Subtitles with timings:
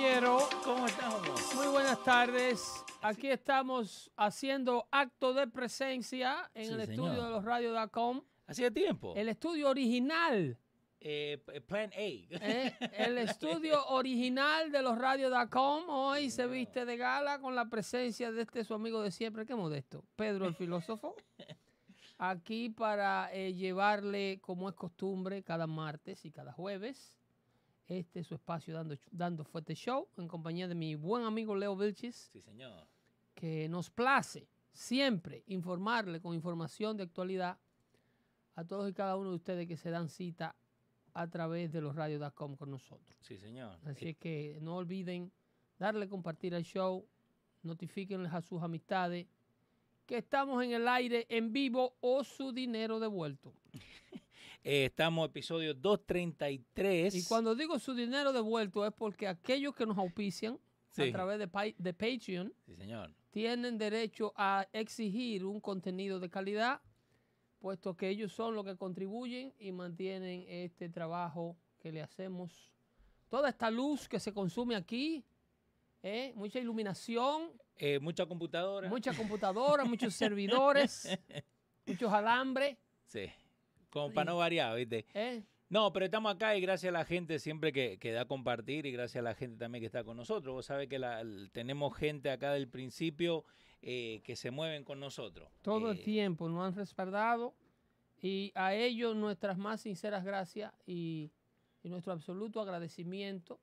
[0.00, 1.54] Caballero, ¿Cómo estamos?
[1.54, 2.84] muy buenas tardes.
[3.00, 7.06] Aquí estamos haciendo acto de presencia en Sí, el señor.
[7.08, 8.20] estudio de los radios.com.
[8.46, 9.14] Hacía tiempo.
[9.16, 10.58] El estudio original,
[11.00, 11.96] Eh, p- plan A.
[11.98, 12.76] ¿eh?
[12.92, 15.84] el estudio original de los radios.com.
[15.88, 19.54] Hoy se viste de gala con la presencia de este su amigo de siempre, qué
[19.54, 21.16] modesto, Pedro el filósofo.
[22.18, 27.15] Aquí para eh, llevarle, como es costumbre, cada martes y cada jueves,
[27.88, 31.76] este es su espacio dando, dando fuerte show en compañía de mi buen amigo Leo
[31.76, 32.30] Vilchis.
[32.32, 32.86] Sí, señor.
[33.34, 37.58] que nos place siempre informarle con información de actualidad
[38.54, 40.56] a todos y cada uno de ustedes que se dan cita
[41.12, 43.16] a través de los radios.com con nosotros.
[43.20, 43.78] Sí, señor.
[43.84, 45.32] Así es que no olviden
[45.78, 47.06] darle compartir al show,
[47.62, 49.26] notifíquenles a sus amistades
[50.06, 53.52] que estamos en el aire en vivo o su dinero devuelto.
[54.68, 57.14] Eh, estamos episodio 233.
[57.14, 60.58] Y cuando digo su dinero devuelto es porque aquellos que nos auspician
[60.90, 61.02] Sí.
[61.02, 63.14] a través de, de Patreon Sí, señor.
[63.30, 66.80] tienen derecho a exigir un contenido de calidad,
[67.60, 72.72] puesto que ellos son los que contribuyen y mantienen este trabajo que le hacemos.
[73.28, 75.24] Toda esta luz que se consume aquí,
[76.02, 76.32] ¿eh?
[76.34, 78.88] mucha iluminación, Eh, mucha computadora.
[78.88, 81.06] mucha computadora, muchos servidores,
[81.86, 82.78] muchos alambres.
[83.04, 83.30] Sí.
[84.02, 85.04] Como para no variar, ¿viste?
[85.14, 85.42] ¿eh?
[85.68, 88.86] No, pero estamos acá y gracias a la gente siempre que, que da a compartir
[88.86, 90.54] y gracias a la gente también que está con nosotros.
[90.54, 93.44] Vos sabés que la- tenemos gente acá del principio
[93.82, 95.48] eh, que se mueven con nosotros.
[95.62, 97.54] Todo el Eh, tiempo nos han respaldado
[98.22, 101.30] y a ellos nuestras más sinceras gracias y,
[101.82, 103.60] y nuestro absoluto agradecimiento.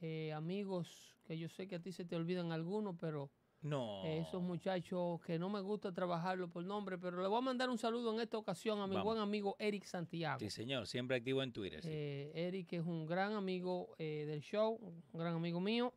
[0.00, 3.30] Eh, amigos, que yo sé que a ti se te olvidan algunos, pero
[3.62, 4.02] No.
[4.04, 7.76] esos muchachos que no me gusta trabajarlo por nombre, pero le voy a mandar un
[7.78, 9.04] saludo en esta ocasión a mi Vamos.
[9.12, 10.38] buen amigo Eric Santiago.
[10.40, 10.86] Sí, señor.
[10.86, 11.82] Siempre activo en Twitter.
[11.82, 11.88] sí.
[11.92, 14.78] Eh, Eric es un gran amigo eh, del show,
[15.12, 15.92] un gran amigo mío,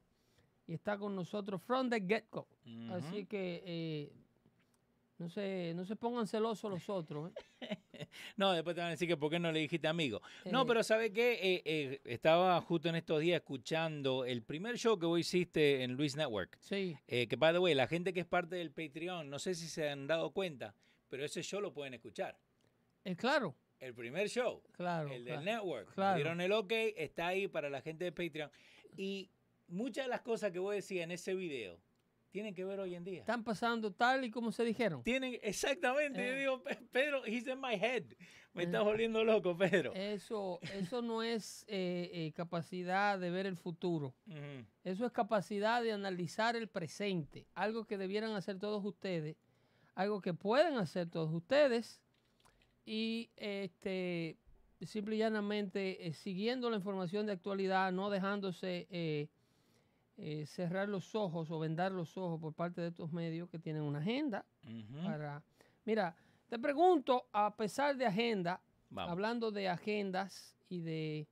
[0.67, 2.47] y está con nosotros from the get-go.
[2.91, 4.13] Así que eh,
[5.17, 7.31] no, se, no se pongan celosos los otros.
[7.61, 7.77] ¿eh?
[8.37, 10.21] No, después te van a decir que por qué no le dijiste amigo.
[10.51, 11.61] No, Eh, pero ¿sabe qué?
[11.65, 16.15] Eh, estaba justo en estos días escuchando el primer show que vos hiciste en Luis
[16.15, 16.57] Network.
[16.59, 19.67] Sí, que, by the way, la gente que es parte del Patreon, no sé si
[19.67, 20.75] se han dado cuenta,
[21.09, 22.37] pero ese show lo pueden escuchar.
[23.03, 25.09] es claro, El primer show, claro.
[25.11, 25.41] el del claro.
[25.43, 25.93] Network.
[25.93, 26.15] claro.
[26.15, 28.51] Dieron el ok, está ahí para la gente de Patreon.
[28.95, 29.29] Y
[29.67, 31.79] muchas de las cosas que vos decías en ese video
[32.33, 33.19] tienen que ver hoy en día.
[33.19, 35.03] Están pasando tal y como se dijeron.
[35.03, 36.39] Tienen, exactamente, yo Eh.
[36.39, 38.05] digo, "Pe- Pedro, he's in my head.
[38.53, 38.65] Me Eh.
[38.65, 39.93] estás volviendo loco, Pedro.
[39.93, 44.15] Eso, eso no es eh, eh, capacidad de ver el futuro.
[44.83, 47.45] Eso es capacidad de analizar el presente.
[47.53, 49.37] Algo que debieran hacer todos ustedes.
[49.93, 52.01] Algo que pueden hacer todos ustedes.
[52.83, 54.37] Y este,
[54.81, 58.87] simple y llanamente siguiendo la información de actualidad, no dejándose
[60.17, 63.83] eh, cerrar los ojos o vendar los ojos por parte de estos medios que tienen
[63.83, 64.45] una agenda.
[65.03, 65.43] Para...
[65.85, 66.15] Mira,
[66.47, 69.11] te pregunto, a pesar de agenda, Vamos.
[69.11, 71.27] hablando de agendas y de,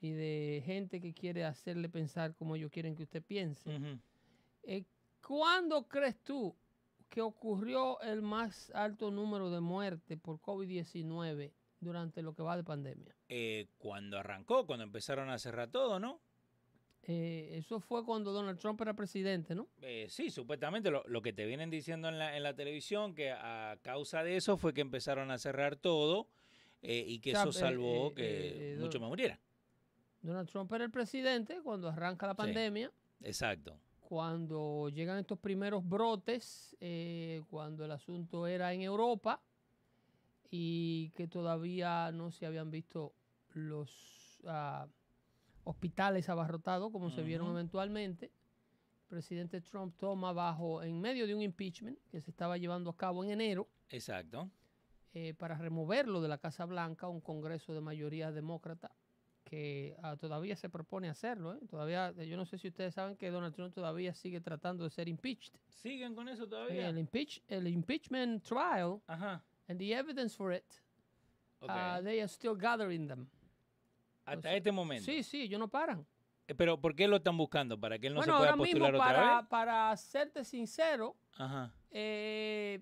[0.00, 3.98] y de gente que quiere hacerle pensar como ellos quieren que usted piense,
[4.62, 4.84] eh,
[5.26, 6.54] ¿cuándo crees tú
[7.08, 12.64] que ocurrió el más alto número de muertes por COVID-19 durante lo que va de
[12.64, 13.14] pandemia?
[13.28, 16.20] Eh, cuando arrancó, cuando empezaron a cerrar todo, ¿no?
[17.10, 19.66] Eh, eso fue cuando Donald Trump era presidente, ¿no?
[19.80, 23.30] Eh, sí, supuestamente lo, lo que te vienen diciendo en la, en la televisión, que
[23.32, 26.28] a causa de eso fue que empezaron a cerrar todo
[26.82, 29.38] eh, y que O sea, eso eh, salvó eh, que muchos más murieran.
[30.20, 32.36] Donald Trump era el presidente cuando arranca la Sí.
[32.36, 32.92] pandemia.
[33.22, 33.80] Exacto.
[34.00, 36.76] cuando llegan estos primeros brotes,
[37.50, 39.40] cuando el asunto era en Europa
[40.50, 43.12] y que todavía no se habían visto
[43.52, 44.86] los ah,
[45.68, 48.26] hospitales abarrotados, como se vieron eventualmente.
[48.26, 52.96] El presidente Trump toma bajo, en medio de un impeachment que se estaba llevando a
[52.96, 54.50] cabo en enero, Exacto.
[55.14, 58.90] eh, para removerlo de la Casa Blanca, un congreso de mayoría demócrata
[59.44, 61.54] que ah, todavía se propone hacerlo.
[61.54, 61.58] ¿eh?
[61.70, 65.08] Todavía, yo no sé si ustedes saben que Donald Trump todavía sigue tratando de ser
[65.08, 65.54] impeached.
[65.68, 66.88] ¿Siguen con eso Eh, todavía?
[66.90, 69.42] El, impeach, el impeachment trial Ajá.
[69.68, 70.64] and the evidence for it,
[71.60, 71.70] Ok.
[71.70, 73.26] uh, they are still gathering them.
[74.36, 75.04] Hasta este momento.
[75.04, 76.06] Sí, sí, ellos no paran.
[76.46, 77.78] Eh, Pero ¿por qué lo están buscando?
[77.78, 79.48] ¿Para que él no bueno, se pueda ahora mismo, postular otra para, vez?
[79.48, 81.72] para serte sincero, Ajá.
[81.90, 82.80] eh,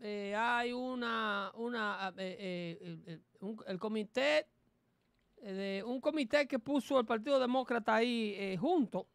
[0.00, 4.46] eh, hay una, una eh, un- el comité,
[5.40, 9.06] de, un comité que puso el Partido Demócrata ahí eh, junto,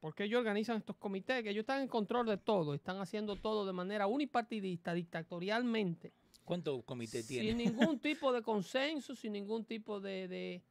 [0.00, 3.64] porque ellos organizan estos comités, que ellos están en control de todo, están haciendo todo
[3.66, 6.12] de manera unipartidista, dictatorialmente,
[6.46, 7.48] ¿Cuántos comités tiene?
[7.48, 10.62] sin ningún tipo de consenso, sin ningún tipo de, de,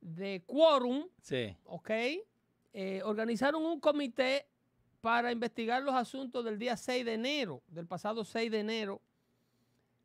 [0.00, 1.08] de quórum.
[1.20, 1.54] Sí.
[1.64, 1.90] ¿ok?
[2.72, 4.46] Eh, organizaron un comité
[5.00, 9.02] para investigar los asuntos del día 6 de enero, del pasado 6 de enero,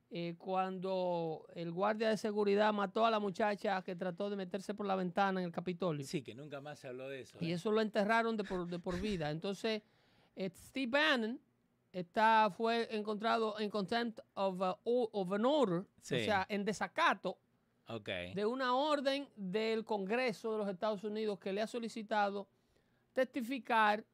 [0.10, 4.88] eh, cuando el guardia de seguridad mató a la muchacha que trató de meterse por
[4.88, 6.06] la ventana en el Capitolio.
[6.06, 7.38] Sí, que nunca más se habló de eso.
[7.40, 7.54] Y ¿eh?
[7.54, 9.30] eso lo enterraron de por, de por vida.
[9.30, 9.84] Entonces,
[10.36, 11.40] Steve Bannon
[12.00, 16.16] está, fue encontrado en contempt of, uh, of an order, Sí.
[16.16, 17.38] o sea, en desacato
[18.36, 22.48] de una orden del Congreso de los Estados Unidos que le ha solicitado
[23.14, 24.06] testificar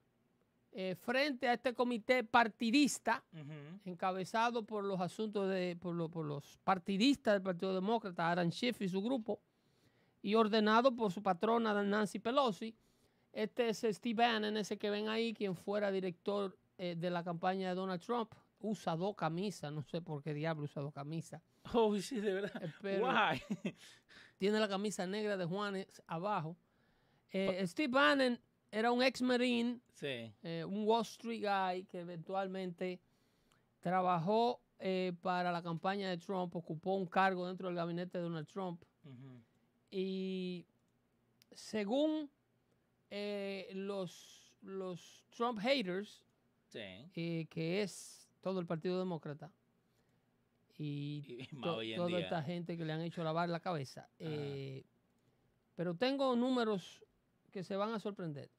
[0.76, 3.24] eh, frente a este comité partidista
[3.86, 8.82] encabezado por los asuntos de por, lo- por los partidistas del Partido Demócrata, Aaron Schiff
[8.82, 9.40] y su grupo,
[10.24, 12.76] y ordenado por su patrona Nancy Pelosi.
[13.34, 17.70] Este es Steve Bannon, ese que ven ahí, quien fuera director eh, de la campaña
[17.70, 18.34] de Donald Trump.
[18.60, 21.42] Usa dos camisas, no sé por qué diablo usa dos camisas.
[21.74, 22.64] Oh, sí, de verdad.
[22.64, 23.42] Eh, pero- Why?
[24.38, 26.58] tiene la camisa negra de Juanes abajo.
[27.32, 28.40] Eh, Steve Bannon
[28.72, 30.32] era un ex marine, sí.
[30.44, 33.00] eh, un Wall Street guy que eventualmente
[33.80, 38.48] trabajó eh, para la campaña de Trump, ocupó un cargo dentro del gabinete de Donald
[38.48, 38.84] Trump
[39.92, 40.66] y
[41.54, 42.30] según
[43.74, 46.23] los, los Trump haters,
[46.74, 47.10] Sí.
[47.16, 49.52] eh, que es todo el Partido Demócrata
[50.78, 52.20] y to- toda día.
[52.20, 54.10] esta gente que le han hecho lavar la cabeza.
[54.20, 54.84] eh,
[55.76, 57.02] pero tengo números
[57.52, 58.50] que se van a sorprender.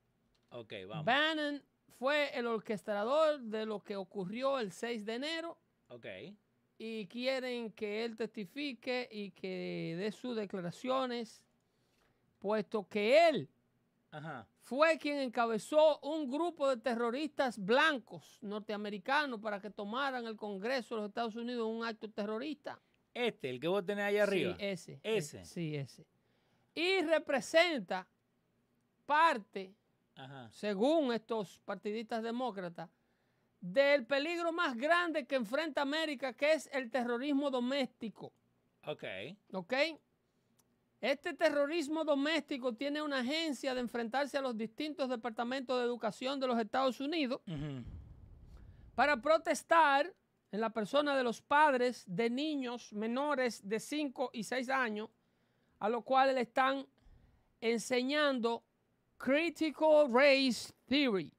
[0.50, 1.05] Ok, vamos.
[1.05, 1.62] Bannon
[1.99, 5.56] fue el orquestador de lo que ocurrió el 6 de enero
[5.88, 6.06] Ok.
[6.78, 11.43] y quieren que él testifique y que dé sus declaraciones,
[12.40, 13.49] puesto que él
[14.14, 14.46] Ajá.
[14.61, 21.00] fue quien encabezó un grupo de terroristas blancos norteamericanos para que tomaran el Congreso de
[21.02, 22.81] los Estados Unidos en un acto terrorista.
[23.12, 24.52] Este, el que vos tenés ahí arriba.
[24.58, 25.00] Sí, ese.
[25.02, 25.40] Ese.
[25.40, 26.06] eh, Sí, ese.
[26.75, 28.06] Y representa
[29.05, 29.75] parte,
[30.14, 30.49] Ajá.
[30.52, 32.88] según estos partidistas demócratas,
[33.61, 38.33] del peligro más grande que enfrenta América, que es el terrorismo doméstico.
[38.87, 39.04] Ok.
[39.52, 39.73] ¿Ok?
[41.04, 46.46] Este terrorismo doméstico tiene una agencia de enfrentarse a los distintos departamentos de educación de
[46.46, 47.42] los Estados Unidos
[48.94, 50.11] para protestar
[50.50, 55.11] en la persona de los padres de niños menores de 5 y 6 años,
[55.78, 56.87] a los cuales le están
[57.61, 58.64] enseñando
[59.18, 61.30] Critical Race Theory.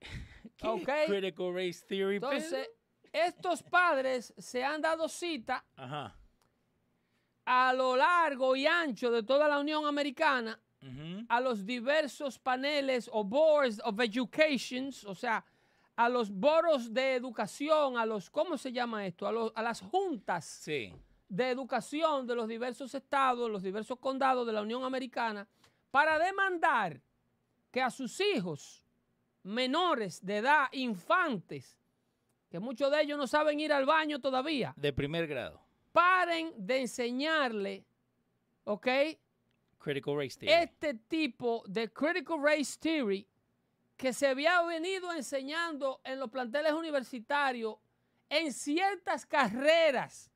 [0.56, 0.90] ¿Qué Ok.
[1.06, 2.16] Critical Race Theory.
[2.16, 2.70] Entonces,
[3.12, 6.19] estos padres se han dado cita Ajá.
[7.52, 10.56] A lo largo y ancho de toda la Unión Americana
[11.28, 15.44] a los diversos paneles o boards of education, o sea,
[15.96, 19.26] a los boros de educación, a los, ¿cómo se llama esto?
[19.26, 20.94] A, los- a las juntas Sí.
[21.28, 25.46] de educación de los diversos estados, los diversos condados de la Unión Americana,
[25.90, 27.00] para demandar
[27.72, 28.84] que a sus hijos
[29.42, 31.76] menores de edad, infantes,
[32.48, 35.60] que muchos de ellos no saben ir al baño todavía, De primer grado.
[35.92, 37.84] Paren de enseñarle,
[38.64, 38.86] ¿ok?
[39.78, 40.52] Critical Race Theory.
[40.62, 43.26] este tipo de critical race theory
[43.96, 47.76] que se había venido enseñando en los planteles universitarios
[48.28, 50.30] en ciertas carreras.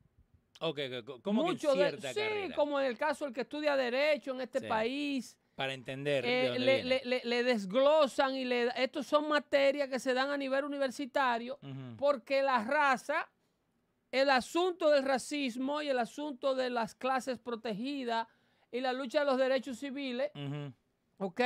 [0.61, 2.54] ok, ok, ¿cómo Mucho que de- cierta sí, carrera?
[2.54, 4.66] como en el caso del que estudia Derecho en este Sí.
[4.66, 5.37] país.
[5.54, 6.25] Para entender.
[6.26, 6.84] eh, de le, viene.
[6.84, 11.58] le- le- le desglosan y le estos son materias que se dan a nivel universitario
[11.99, 13.28] porque la raza,
[14.21, 18.28] el asunto del racismo y el asunto de las clases protegidas
[18.71, 20.73] y la lucha de los derechos civiles Ujú.
[21.18, 21.40] ¿Ok?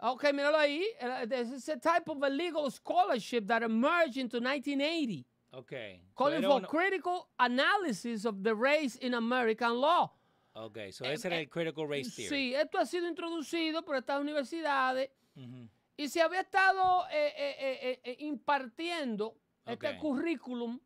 [0.00, 0.84] Ok, míralo ahí.
[1.00, 5.72] Eh, This is a type of a legal scholarship that emerged into 1980, Ok.
[5.72, 10.12] So calling for critical analysis of the race in American law.
[10.54, 12.28] Ok, so ese era el critical race theory.
[12.28, 15.68] Sí, esto ha sido introducido por estas universidades Ujú.
[15.96, 19.34] y se había estado eh, eh, eh, eh, impartiendo
[19.66, 19.98] este Ok.
[19.98, 20.78] currículum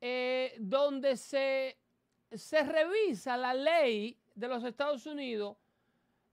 [0.00, 1.76] eh, donde se,
[2.32, 5.56] se revisa la ley de los Estados Unidos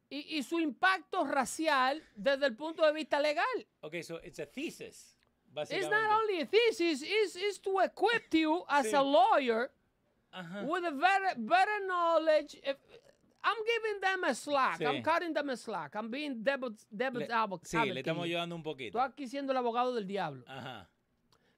[0.09, 3.45] y, y su impacto racial desde el punto de vista legal.
[3.81, 5.13] Ok, so it's a thesis.
[5.69, 8.93] It's not only a thesis, it's, it's to equip you as Sí.
[8.95, 9.71] a lawyer
[10.31, 10.63] Ajá.
[10.67, 12.55] with a better, better knowledge.
[12.63, 12.77] If-
[13.43, 14.81] I'm giving them a slack.
[14.81, 15.03] I'm Sí.
[15.03, 15.95] cutting them a slack.
[15.95, 17.99] I'm being devil's, devil's Le- advo- sí, le advocate.
[17.99, 18.97] estamos ayudando un poquito.
[18.99, 20.43] Estoy aquí siendo el abogado del diablo.
[20.47, 20.87] Ajá.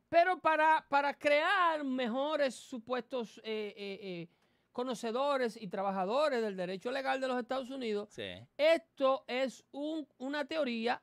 [0.10, 4.28] Pero para, para crear mejores supuestos eh, eh, eh,
[4.72, 8.24] conocedores y trabajadores del derecho legal de los Estados Unidos, Sí.
[8.58, 11.02] esto es un- una teoría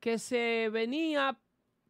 [0.00, 1.38] que se venía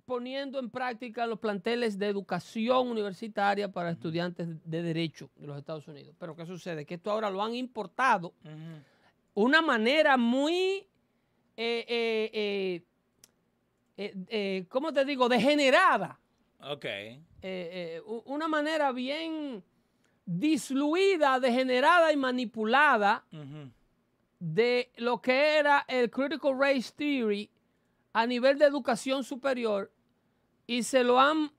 [0.06, 5.87] poniendo en práctica los planteles de educación universitaria para estudiantes de derecho de los Estados
[5.87, 6.16] Unidos.
[6.18, 6.87] Pero ¿qué sucede?
[6.87, 8.82] Que esto ahora lo han importado Ujú.
[9.34, 10.88] una manera muy,
[11.56, 12.84] eh, eh, eh,
[13.99, 16.19] eh, eh, ¿cómo te digo?, degenerada.
[16.61, 16.85] Ok.
[16.85, 19.62] Eh, eh, una manera bien
[20.25, 23.25] disluida, degenerada y manipulada
[24.38, 27.50] de lo que era el Critical Race Theory
[28.12, 29.93] a nivel de educación superior
[30.67, 31.52] y se lo han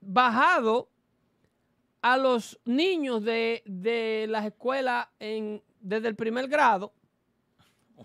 [0.00, 0.88] bajado
[2.02, 6.92] a los niños de, de las escuelas en, desde el primer grado.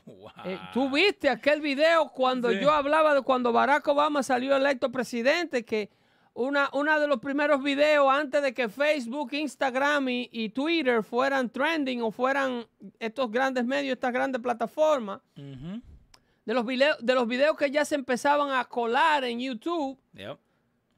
[0.06, 0.32] Wow.
[0.46, 2.60] Eh, Tú viste aquel video cuando Sí.
[2.62, 5.90] yo hablaba de cuando Barack Obama salió electo presidente, que
[6.34, 11.50] una, una de los primeros videos antes de que Facebook, Instagram y, y Twitter fueran
[11.50, 12.66] trending o fueran
[13.00, 17.96] estos grandes medios, estas grandes plataformas, de los, video- de los videos que ya se
[17.96, 20.38] empezaban a colar en YouTube, Yep.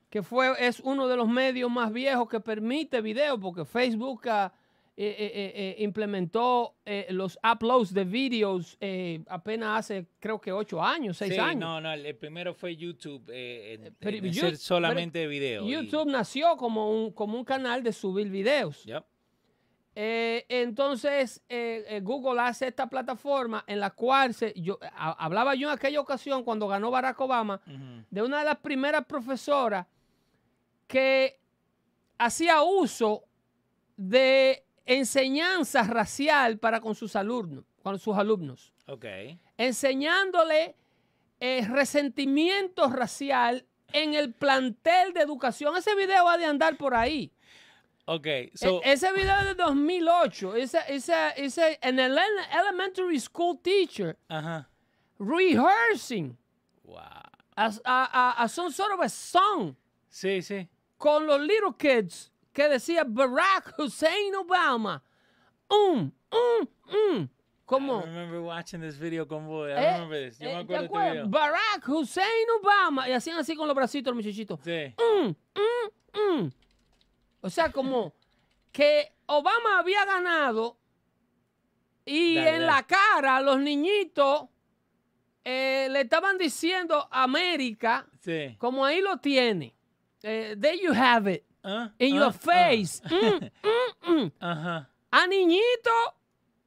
[0.09, 4.21] que fue, es uno de los medios más viejos que permite video, porque Facebook
[4.95, 6.75] eh, eh, eh, implementó
[7.09, 8.77] los uploads de videos
[9.27, 11.59] apenas hace, creo que ocho años, seis Sí, años.
[11.61, 15.65] No, no, el el primero fue YouTube, en- pero en hacer solamente video.
[15.67, 18.83] y- YouTube nació como un, como un canal de subir videos.
[18.83, 19.03] Yep.
[19.95, 25.53] Eh, entonces, eh, eh, Google hace esta plataforma en la cual se, yo, a- hablaba
[25.53, 27.61] yo en aquella ocasión cuando ganó Barack Obama
[28.09, 29.85] de una de las primeras profesoras
[30.87, 31.39] que
[32.17, 33.23] hacía uso
[33.95, 39.05] de enseñanza racial para con sus alumnos, con sus alumnos, Ok.
[39.57, 40.75] enseñándole
[41.39, 45.75] eh, resentimiento racial en el plantel de educación.
[45.75, 47.31] Ese video va de andar por ahí.
[48.05, 48.25] Ok.
[48.25, 50.55] E- So, ese video de 2008.
[50.55, 54.69] Ese, ese, ese, en el ele- elementary school teacher ajá.
[55.19, 56.37] rehearsing
[56.83, 56.99] Wow.
[57.55, 59.75] as, a, a- a some sort of a song
[60.09, 60.67] Sí, sí.
[60.97, 65.01] con los little kids que decía Barack Hussein Obama.
[65.69, 67.23] Um, um, um.
[67.23, 69.67] I Como, remember watching this video con vos.
[69.69, 70.37] I eh, remember this.
[70.37, 71.29] Yo eh, me ¿te acuerdo de este video.
[71.29, 73.09] Barack Hussein Obama.
[73.09, 74.59] Y hacían así con los bracitos los muchachitos.
[74.63, 74.93] Sí.
[74.97, 76.51] Mm, mm, mm.
[77.41, 78.13] O sea, como
[78.71, 80.77] que Obama había ganado
[82.05, 82.65] y Dale, en dale.
[82.65, 84.49] la cara los niñitos
[85.45, 88.55] eh, le estaban diciendo América, Sí.
[88.59, 89.73] como ahí lo tiene.
[90.21, 91.43] Eh, there you have it.
[91.63, 92.31] Ah, In ah, your ah.
[92.31, 93.01] face.
[93.09, 93.51] Mm,
[94.09, 94.87] mm, mm.
[95.11, 96.13] A niñitos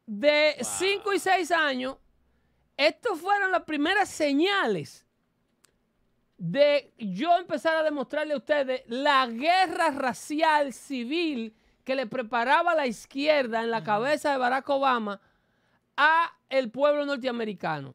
[0.06, 1.96] de 5 y 6 años,
[2.76, 5.04] estas fueron las primeras señales
[6.38, 12.86] de yo empezar a demostrarle a ustedes la guerra racial civil que le preparaba la
[12.86, 15.20] izquierda en la cabeza de Barack Obama
[15.96, 17.94] a el pueblo norteamericano.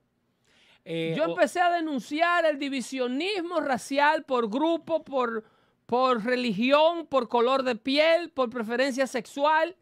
[0.83, 5.43] Eh, Yo empecé a denunciar el divisionismo racial por grupo, por,
[5.91, 9.75] por religión, por color de piel, por preferencia sexual.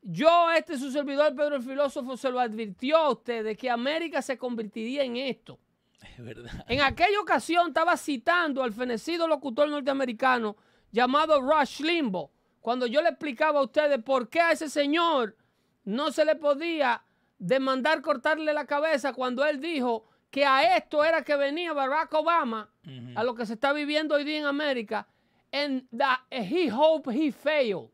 [0.00, 4.22] Yo, este su servidor Pedro el filósofo, se lo advirtió a usted de que América
[4.22, 5.58] se convertiría en esto.
[6.00, 6.64] Es verdad.
[6.68, 10.56] En aquella ocasión estaba citando al fenecido locutor norteamericano
[10.92, 15.36] llamado Rush Limbaugh, cuando yo le explicaba a ustedes por qué a ese señor
[15.82, 17.02] no se le podía
[17.40, 22.70] demandar cortarle la cabeza cuando él dijo que a esto era que venía Barack Obama,
[23.16, 25.08] a lo que se está viviendo hoy día en América,
[25.54, 27.90] and that he hope he failed.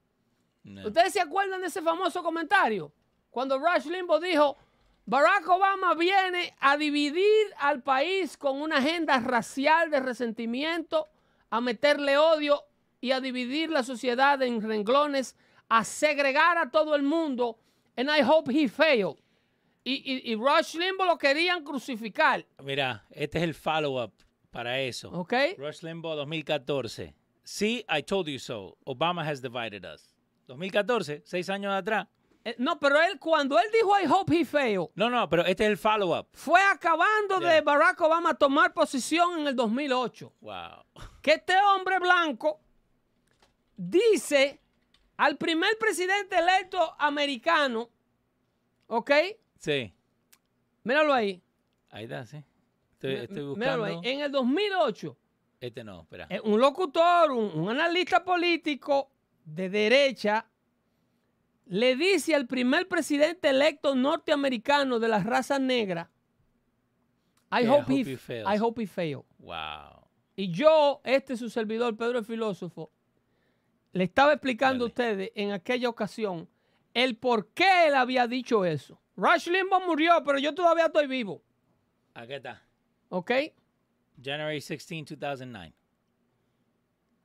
[0.64, 0.87] No.
[0.87, 2.90] ¿Ustedes se acuerdan de ese famoso comentario?
[3.31, 4.57] Cuando Rush Limbaugh dijo,
[5.05, 11.09] Barack Obama viene a dividir al país con una agenda racial de resentimiento,
[11.50, 12.64] a meterle odio
[13.00, 15.37] y a dividir la sociedad en renglones,
[15.69, 17.59] a segregar a todo el mundo,
[17.97, 19.17] and I hope he failed.
[19.85, 24.12] Y, y, y Rush Limbaugh lo querían crucificar, Mira, este es el follow-up
[24.50, 25.11] para eso.
[25.11, 25.35] ¿ok?
[25.59, 27.20] Rush Limbaugh 2014.
[27.52, 28.76] Sí, I told you so.
[28.87, 30.14] Obama has divided us.
[30.47, 32.07] 2014, seis años atrás.
[32.45, 35.64] Eh, no, pero él, cuando él dijo I hope he failed, No, no, pero este
[35.64, 36.28] es el follow-up.
[36.33, 37.61] fue acabando de.
[37.61, 40.33] Barack Obama tomar posición en el 2008.
[40.40, 40.85] Wow.
[41.21, 42.61] Que este hombre blanco
[43.76, 44.61] dice
[45.16, 47.90] al primer presidente electo americano,
[48.87, 49.11] ¿ok?
[49.59, 49.92] Sí.
[50.85, 51.42] Míralo ahí.
[51.90, 52.45] Ahí está, sí.
[52.92, 53.95] Estoy, estoy Míralo ahí.
[53.97, 54.09] buscando.
[54.09, 55.16] En el 2008,
[55.61, 56.26] Este no, espera.
[56.31, 59.11] eh, un locutor, un, un analista político
[59.45, 60.47] de derecha,
[61.67, 66.11] le dice al primer presidente electo norteamericano de la raza negra,
[67.52, 68.49] I hope, hope he, he fails.
[68.49, 69.23] I hope he fail.
[69.38, 70.07] Wow.
[70.37, 72.90] Y yo, este su servidor, Pedro el Filósofo,
[73.93, 76.49] le estaba explicando a ustedes en aquella ocasión
[76.95, 78.99] el por qué él había dicho eso.
[79.17, 81.43] Rush Limbaugh murió, pero yo todavía estoy vivo.
[82.14, 82.62] Aquí está.
[83.11, 83.31] ¿Ok?
[84.23, 85.73] January 16, 2009.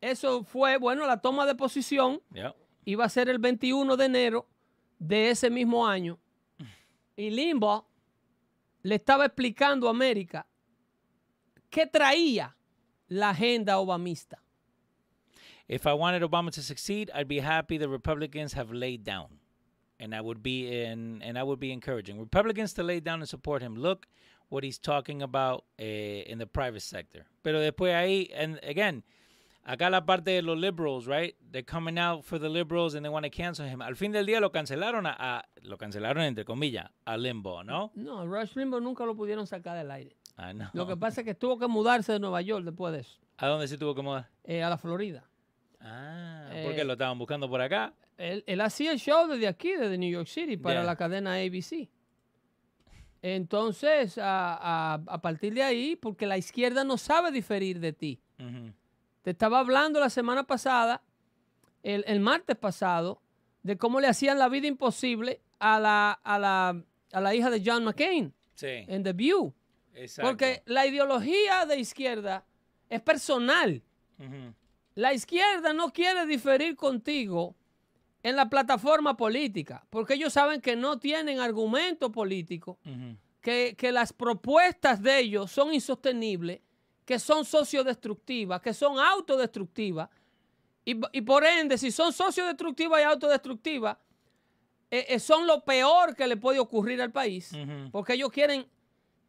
[0.01, 2.55] Eso fue, bueno, la toma de posición Yep.
[2.85, 4.47] iba a ser el 21 de enero
[4.99, 6.19] de ese mismo año.
[7.17, 7.85] Y Limbaugh
[8.83, 10.45] le estaba explicando a América
[11.69, 12.55] qué traía
[13.07, 14.41] la agenda obamista.
[15.67, 19.39] If I wanted Obama to succeed, I'd be happy the Republicans have laid down.
[19.97, 23.29] And I would be in and I would be encouraging Republicans to lay down and
[23.29, 23.75] support him.
[23.77, 24.07] Look
[24.49, 27.25] what he's talking about eh, in the private sector.
[27.41, 29.03] Pero después ahí, and again,
[29.63, 31.35] acá la parte de los liberals, right?
[31.51, 33.81] They're coming out for the liberals and they want to cancel him.
[33.81, 37.91] Al fin del día lo cancelaron a, a- lo cancelaron entre comillas a Limbo, ¿no?
[37.95, 40.15] No, Rush Limbaugh nunca lo pudieron sacar del aire.
[40.37, 40.69] Ah, no.
[40.73, 43.47] Lo que pasa es que tuvo que mudarse de Nueva York después de eso, ¿A
[43.47, 44.29] dónde se tuvo que mudar?
[44.43, 45.23] eh, a la Florida.
[45.81, 47.93] Ah, Eh, porque lo estaban buscando por acá.
[48.17, 50.83] Él, él hacía el show desde aquí, desde New York City, para Yeah.
[50.85, 51.89] la cadena ABC.
[53.33, 54.53] Entonces, a,
[54.93, 58.19] a- a partir de ahí, porque la izquierda no sabe diferir de ti.
[59.23, 61.01] Te estaba hablando la semana pasada,
[61.81, 63.19] el, el martes pasado,
[63.63, 66.83] de cómo le hacían la vida imposible a la, a la,
[67.13, 69.53] a la hija de John McCain Sí, en The View.
[69.95, 70.29] exacto.
[70.29, 72.45] Porque la ideología de izquierda
[72.89, 73.81] es personal.
[74.93, 77.55] La izquierda no quiere diferir contigo
[78.25, 82.79] en la plataforma política, porque ellos saben que no tienen argumento político,
[83.39, 86.59] que, que las propuestas de ellos son insostenibles,
[87.05, 90.09] que son sociodestructivas, que son autodestructivas,
[90.83, 93.97] y, y por ende, si son sociodestructivas y autodestructivas,
[94.89, 97.51] eh, eh, son lo peor que le puede ocurrir al país,
[97.91, 98.65] porque ellos quieren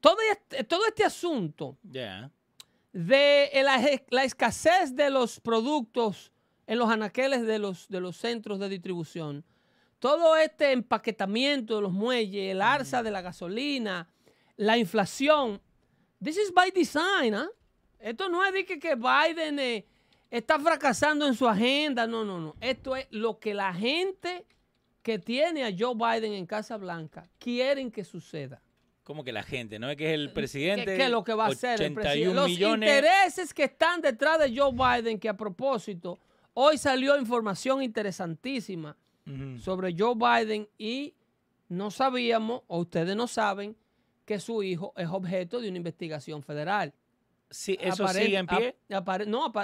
[0.01, 2.31] todo este, todo este asunto Yeah.
[2.95, 3.79] de la,
[4.09, 6.33] la escasez de los productos
[6.67, 9.45] en los anaqueles de los, de los centros de distribución,
[9.99, 14.09] todo este empaquetamiento de los muelles, el alza de la gasolina,
[14.57, 15.61] la inflación,
[16.23, 17.49] this is by design, ¿ah?
[17.99, 19.85] Esto no es de que, que Biden eh,
[20.31, 22.55] está fracasando en su agenda, no, no, no.
[22.61, 24.45] Esto es lo que la gente
[25.03, 28.63] que tiene a Joe Biden en Casa Blanca quieren que suceda.
[29.03, 29.89] Como que la gente, ¿no?
[29.89, 30.97] Es que es el presidente.
[30.97, 32.35] ¿Qué, es lo que va a hacer el 81 presidente?
[32.35, 32.89] Los millones.
[32.91, 36.19] intereses que están detrás de Joe Biden, que a propósito,
[36.59, 38.97] hoy salió información interesantísima
[39.59, 41.13] sobre Joe Biden y
[41.69, 43.77] no sabíamos, o ustedes no saben,
[44.25, 46.93] que su hijo es objeto de una investigación federal.
[47.51, 48.77] Sí, eso Aparent- sigue en pie.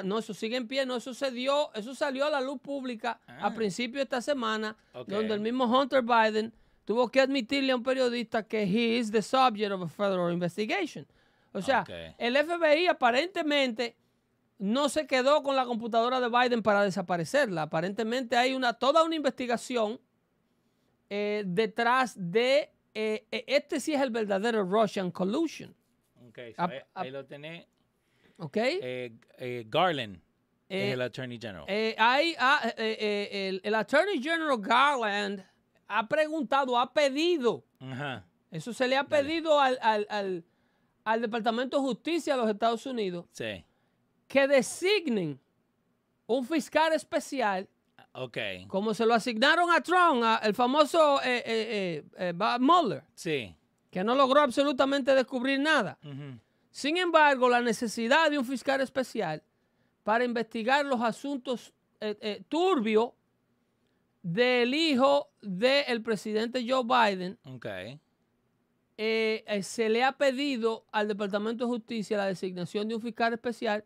[0.04, 3.20] no, eso sigue en pie, no, eso se dio, eso salió a la luz pública
[3.26, 3.54] a Ah.
[3.54, 4.76] principio de esta semana,
[5.06, 6.52] donde el mismo Hunter Biden
[6.84, 11.06] tuvo que admitirle a un periodista que he is the subject of a federal investigation.
[11.52, 11.84] O sea,
[12.18, 13.96] el FBI aparentemente
[14.62, 17.62] no se quedó con la computadora de Biden para desaparecerla.
[17.62, 20.00] Aparentemente hay una toda una investigación
[21.10, 25.74] eh, detrás de eh, eh, este sí es el verdadero Russian collusion,
[26.28, 27.66] Ok, so ahí, lo tenés.
[28.36, 28.56] ¿ok?
[28.56, 30.20] Eh, eh, Garland
[30.68, 31.64] es el Attorney General.
[31.68, 35.44] Eh, hay, ah, el, el Attorney General Garland
[35.88, 38.24] ha preguntado, ha pedido, Ajá.
[38.50, 40.44] eso se le ha pedido al, al- al-
[41.04, 43.64] al Departamento de Justicia de los Estados Unidos Sí.
[44.32, 45.38] Que designen
[46.26, 47.68] un fiscal especial,
[48.14, 48.38] Ok.
[48.66, 53.54] como se lo asignaron a Trump, a- el famoso eh, eh, eh, Bob Mueller, Sí.
[53.90, 55.98] que no logró absolutamente descubrir nada.
[56.70, 59.42] Sin embargo, la necesidad de un fiscal especial
[60.02, 61.74] para investigar los asuntos
[62.48, 63.10] turbios
[64.22, 67.66] del hijo del presidente Joe Biden, Ok.
[67.66, 68.00] eh,
[69.46, 73.84] eh, se le ha pedido al Departamento de Justicia la designación de un fiscal especial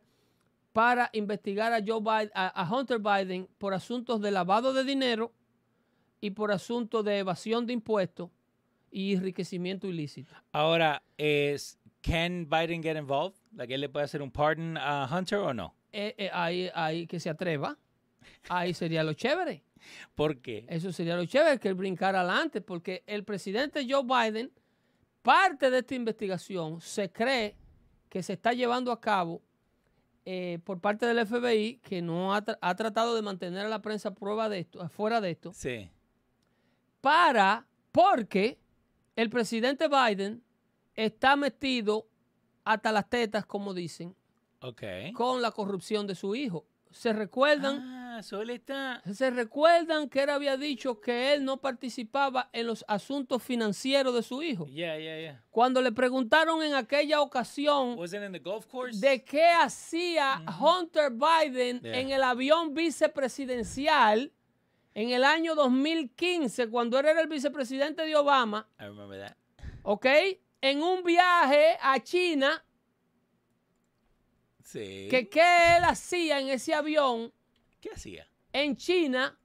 [0.76, 5.32] para investigar a Joe Biden, a, a Hunter Biden por asuntos de lavado de dinero
[6.20, 8.28] y por asuntos de evasión de impuestos
[8.90, 10.34] y enriquecimiento ilícito.
[10.52, 13.38] Ahora, es, ¿can Biden get involved?
[13.54, 15.74] Like, ¿Él le puede hacer un pardon a Hunter o no?
[15.92, 17.78] Eh, eh, ahí, ahí que se atreva,
[18.50, 19.64] ahí sería lo chévere.
[20.14, 20.66] ¿Por qué?
[20.68, 24.52] Eso sería lo chévere, que él brincara adelante, porque el presidente Joe Biden,
[25.22, 27.56] parte de esta investigación, se cree
[28.10, 29.40] que se está llevando a cabo
[30.26, 33.80] eh, por parte del FBI, que no ha, tra- ha tratado de mantener a la
[33.80, 35.88] prensa prueba de esto, afuera de esto, Sí.
[37.00, 38.58] para, porque
[39.14, 40.42] el presidente Biden
[40.94, 42.06] está metido
[42.64, 44.14] hasta las tetas, como dicen,
[45.14, 46.66] con la corrupción de su hijo.
[46.90, 47.78] ¿Se recuerdan?
[47.80, 49.02] Ah, está.
[49.12, 54.22] ¿Se recuerdan que él había dicho que él no participaba en los asuntos financieros de
[54.22, 54.66] su hijo?
[54.66, 55.44] Yeah, yeah, yeah.
[55.50, 58.98] Cuando le preguntaron en aquella ocasión Was it in the golf course?
[59.00, 61.98] de qué hacía Hunter Biden Yeah.
[62.00, 64.32] en el avión vicepresidencial
[64.94, 69.36] en el año 2015, cuando él era el vicepresidente de Obama, I remember that.
[69.82, 70.06] ¿ok?
[70.62, 72.64] En un viaje a China,
[74.64, 75.06] Sí.
[75.10, 77.32] que qué él hacía en ese avión
[77.88, 78.26] ¿Qué hacía?
[78.52, 79.38] en China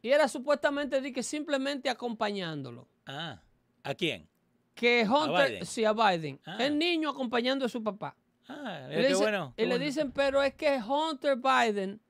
[0.00, 2.88] y era supuestamente de que simplemente acompañándolo.
[3.06, 3.40] Ah.
[3.82, 4.28] ¿A quién?
[4.74, 5.66] Que Hunter, Biden?
[5.66, 6.56] sí, a Biden, Ah.
[6.60, 8.16] el niño acompañando a su papá.
[8.48, 9.54] Ah, le qué dice- bueno.
[9.56, 12.00] y le dicen, pero es que Hunter Biden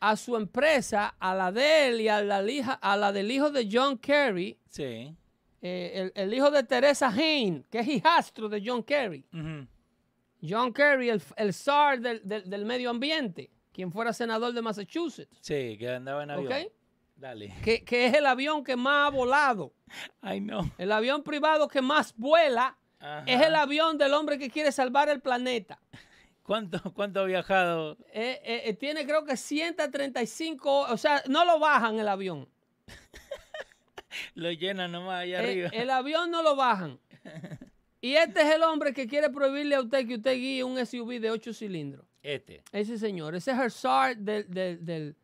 [0.00, 3.50] a su empresa, a la de él y a la, hija, a la del hijo
[3.50, 5.14] de John Kerry, Sí.
[5.62, 9.24] eh, el, el hijo de Teresa Haynes, que es hijastro de John Kerry.
[10.42, 15.38] John Kerry, el, el zar del, del- del medio ambiente, quien fuera senador de Massachusetts,
[15.40, 16.52] Sí, que andaba en avión.
[16.52, 16.72] ¿ok?
[17.14, 17.54] Dale.
[17.62, 19.72] Que, que es el avión que más ha volado.
[20.20, 20.68] Ay, no.
[20.78, 23.22] El avión privado que más vuela Ajá.
[23.24, 25.78] es el avión del hombre que quiere salvar el planeta.
[26.42, 27.96] ¿Cuánto, ¿Cuánto ha viajado?
[28.12, 32.48] Eh, eh, eh, tiene creo que 135, o sea, no lo bajan el avión.
[34.34, 35.68] Lo llenan nomás allá arriba.
[35.72, 36.98] el avión no lo bajan.
[38.00, 41.20] Y este es el hombre que quiere prohibirle a usted que usted guíe un SUV
[41.20, 42.07] de 8 cilindros.
[42.22, 42.62] Este.
[42.72, 44.48] Ese señor, ese es el SAR del...
[44.48, 45.16] del, del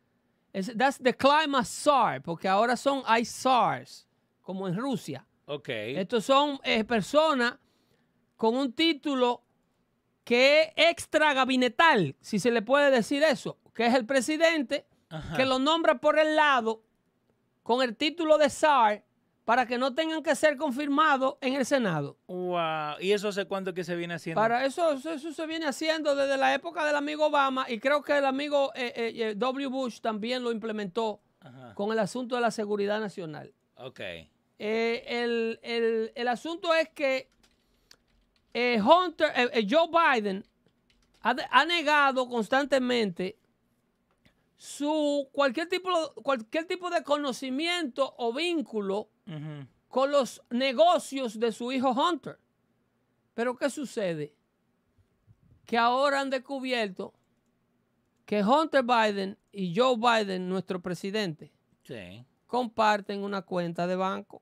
[0.53, 4.07] ese- that's the climate SAR, porque ahora son hay SARs,
[4.41, 5.25] como en Rusia.
[5.45, 5.69] Ok.
[5.69, 7.57] Estos son eh, personas
[8.35, 9.43] con un título
[10.23, 15.35] que es extra gabinetal, si se le puede decir eso, que es el presidente Ajá.
[15.37, 16.81] que lo nombra por el lado
[17.61, 19.04] con el título de SAR
[19.45, 22.17] para que no tengan que ser confirmados en el Senado.
[22.27, 22.95] Wow.
[22.99, 24.41] ¿Y eso hace cuánto que se viene haciendo?
[24.41, 28.01] Para eso, eso, eso se viene haciendo desde la época del amigo Obama y creo
[28.01, 29.67] que el amigo eh, eh, eh, W.
[29.67, 31.73] Bush también lo implementó Ajá.
[31.75, 33.53] con el asunto de la seguridad nacional.
[33.77, 33.99] Ok.
[34.57, 37.29] Eh, el, el- el asunto es que
[38.53, 40.43] Hunter, Joe Biden
[41.21, 43.35] ha, de- ha negado constantemente
[44.57, 45.89] su cualquier tipo,
[46.23, 49.09] cualquier tipo de conocimiento o vínculo
[49.89, 52.39] con los negocios de su hijo Hunter.
[53.33, 54.33] Pero ¿qué sucede?
[55.65, 57.13] Que ahora han descubierto
[58.25, 61.51] que Hunter Biden y Joe Biden, nuestro presidente,
[61.83, 62.25] Sí.
[62.47, 64.41] comparten una cuenta de banco.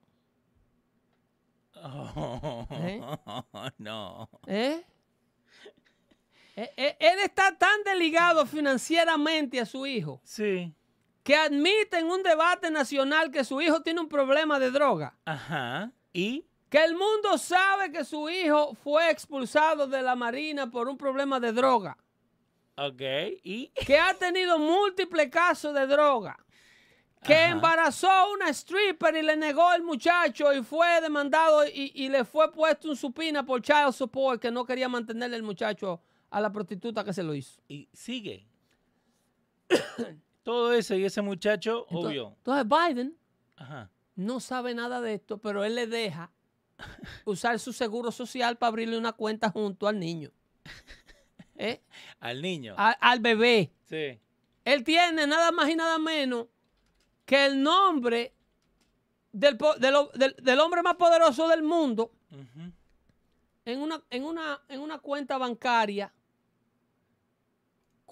[1.86, 3.02] Oh, ¿Eh?
[3.78, 4.30] no.
[4.47, 4.86] ¿Eh?
[6.56, 10.72] Eh, eh, Él está tan desligado financieramente a su hijo Sí.
[11.24, 15.18] que admite en un debate nacional que su hijo tiene un problema de droga.
[15.26, 15.92] Ajá.
[16.13, 16.46] ¿Y?
[16.70, 21.39] Que el mundo sabe que su hijo fue expulsado de la Marina por un problema
[21.39, 21.98] de droga.
[22.78, 23.02] Ok.
[23.44, 23.68] ¿Y?
[23.86, 26.38] Que ha tenido múltiples casos de droga.
[27.24, 27.50] Que Ajá.
[27.52, 32.26] embarazó a una stripper y le negó el muchacho y fue demandado y, y le
[32.26, 36.02] fue puesto un supina por child support que no quería mantenerle el muchacho
[36.34, 37.62] a la prostituta que se lo hizo.
[37.67, 38.48] Y sigue.
[40.43, 42.36] Todo eso y ese muchacho, Entonces- obvio.
[42.38, 43.17] Entonces Biden
[43.56, 43.89] Ajá.
[44.15, 46.32] no sabe nada de esto, pero él le deja
[47.26, 50.32] usar su seguro social para abrirle una cuenta junto al niño.
[51.56, 51.82] ¿Eh?
[52.19, 52.76] Al niño.
[52.78, 53.72] A- al bebé.
[53.86, 54.19] Sí.
[54.65, 56.48] Él tiene nada más y nada menos
[57.26, 58.34] que el nombre
[59.32, 59.58] del,
[60.15, 62.12] del- del hombre más poderoso del mundo
[63.65, 66.13] en una, en, una, en una cuenta bancaria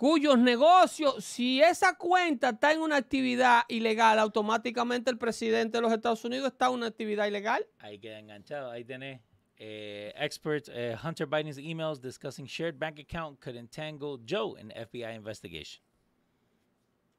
[0.01, 5.93] cuyos negocios, si esa cuenta está en una actividad ilegal, automáticamente el presidente de los
[5.93, 7.67] Estados Unidos está en una actividad ilegal.
[7.77, 8.71] Ahí queda enganchado.
[8.71, 9.21] Ahí tenés.
[9.57, 15.15] Eh, experts, eh, Hunter Biden's emails discussing shared bank account could entangle Joe in FBI
[15.15, 15.83] investigation.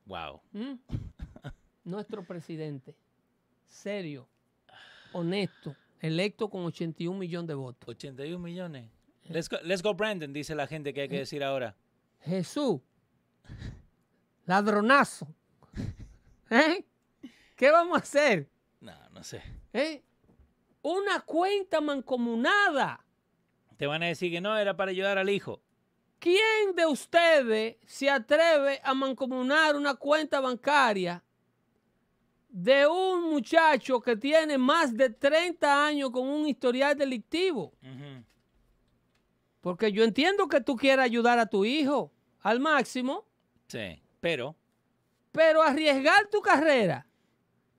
[0.04, 0.40] Wow.
[0.52, 0.74] ¿Mm?
[1.84, 2.96] Nuestro presidente,
[3.68, 4.26] serio,
[5.12, 7.88] honesto, electo con 81 millones de votos.
[7.88, 8.90] 81 millones.
[9.28, 11.76] Let's go, let's go Brandon, dice la gente que hay que decir ahora.
[12.22, 12.80] Jesús,
[14.46, 15.26] ladronazo.
[16.50, 16.84] ¿Eh?
[17.56, 18.48] ¿Qué vamos a hacer?
[18.80, 19.42] No, no sé.
[19.72, 20.02] ¿Eh?
[20.82, 23.04] Una cuenta mancomunada.
[23.76, 25.62] Te van a decir que no, era para ayudar al hijo.
[26.22, 31.20] ¿quién de ustedes se atreve a mancomunar una cuenta bancaria
[32.48, 37.72] de un muchacho que tiene más de 30 años con un historial delictivo?
[39.60, 42.11] Porque yo entiendo que tú quieras ayudar a tu hijo
[42.42, 43.26] al máximo,
[43.68, 44.54] Sí, pero
[45.32, 47.06] pero arriesgar tu carrera,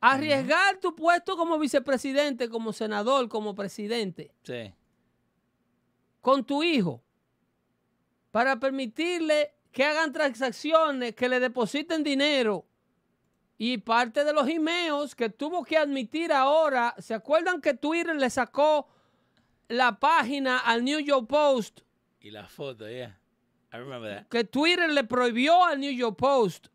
[0.02, 4.74] arriesgar tu puesto como vicepresidente, como senador, como presidente, sí.
[6.20, 7.04] con tu hijo,
[8.32, 12.66] para permitirle que hagan transacciones, que le depositen dinero.
[13.56, 18.30] Y parte de los emails que tuvo que admitir ahora, ¿se acuerdan que Twitter le
[18.32, 18.90] sacó
[19.68, 21.82] la página al New York Post?
[22.20, 23.20] Y la foto, yeah.
[23.74, 24.28] I remember that.
[24.30, 26.68] que Twitter le prohibió al New York Post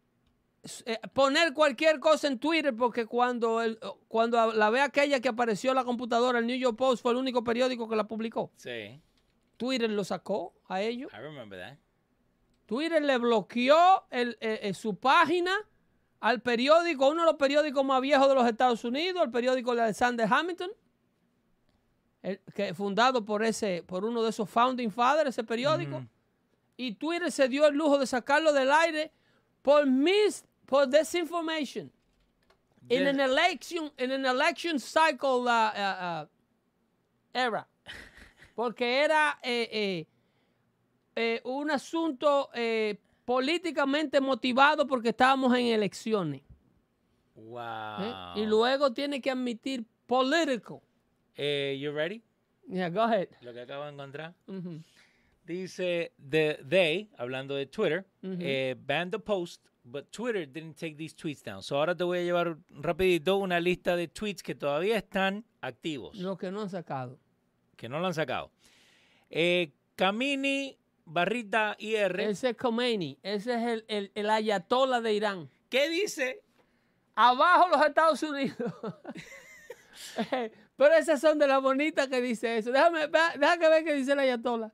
[0.84, 5.70] eh, poner cualquier cosa en Twitter porque cuando, el- cuando la ve aquella que apareció
[5.70, 8.50] en la computadora, el New York Post fue el único periódico que la publicó.
[8.56, 9.00] Sí,
[9.56, 11.12] Twitter lo sacó a ellos.
[11.14, 11.78] I remember that.
[12.66, 15.52] Twitter le bloqueó el- eh, eh, su página
[16.20, 19.82] al periódico, uno de los periódicos más viejos de los Estados Unidos, el periódico de
[19.82, 20.70] Alexander Hamilton,
[22.22, 26.04] el- que fundado por ese, por uno de esos founding fathers, ese periódico.
[26.78, 29.10] Y Twitter se dio el lujo de sacarlo del aire
[29.62, 31.90] por mis, por desinformation.
[32.88, 36.26] In Des- an election, in an election cycle uh, uh, uh,
[37.34, 37.66] era.
[38.54, 40.06] Porque era eh, eh,
[41.16, 46.40] eh, un asunto eh, políticamente motivado porque estábamos en elecciones.
[46.40, 46.44] ¿eh?
[47.34, 48.36] Wow.
[48.36, 50.78] Y luego tiene que admitir political.
[51.36, 52.22] Eh, you ready?
[52.68, 53.28] Yeah, go ahead.
[53.42, 54.34] Lo que acabo de encontrar.
[54.46, 54.80] Ujú.
[55.48, 61.14] Dice, the, they, hablando de Twitter, eh, banned the post, but Twitter didn't take these
[61.14, 61.62] tweets down.
[61.62, 66.14] So ahora te voy a llevar rapidito una lista de tweets que todavía están activos,
[66.16, 67.18] Lo que no han sacado.
[67.76, 68.50] que no lo han sacado.
[69.30, 73.18] Eh, Camini Barrita IR, Ese es Khomeini.
[73.22, 75.48] Ese es el, el, el ayatola de Irán.
[75.70, 76.42] ¿qué dice?
[77.14, 78.56] Abajo los Estados Unidos.
[80.76, 82.70] Pero esas son de las bonitas que dice eso.
[82.70, 84.72] Déjame, deja que ver qué dice el ayatola.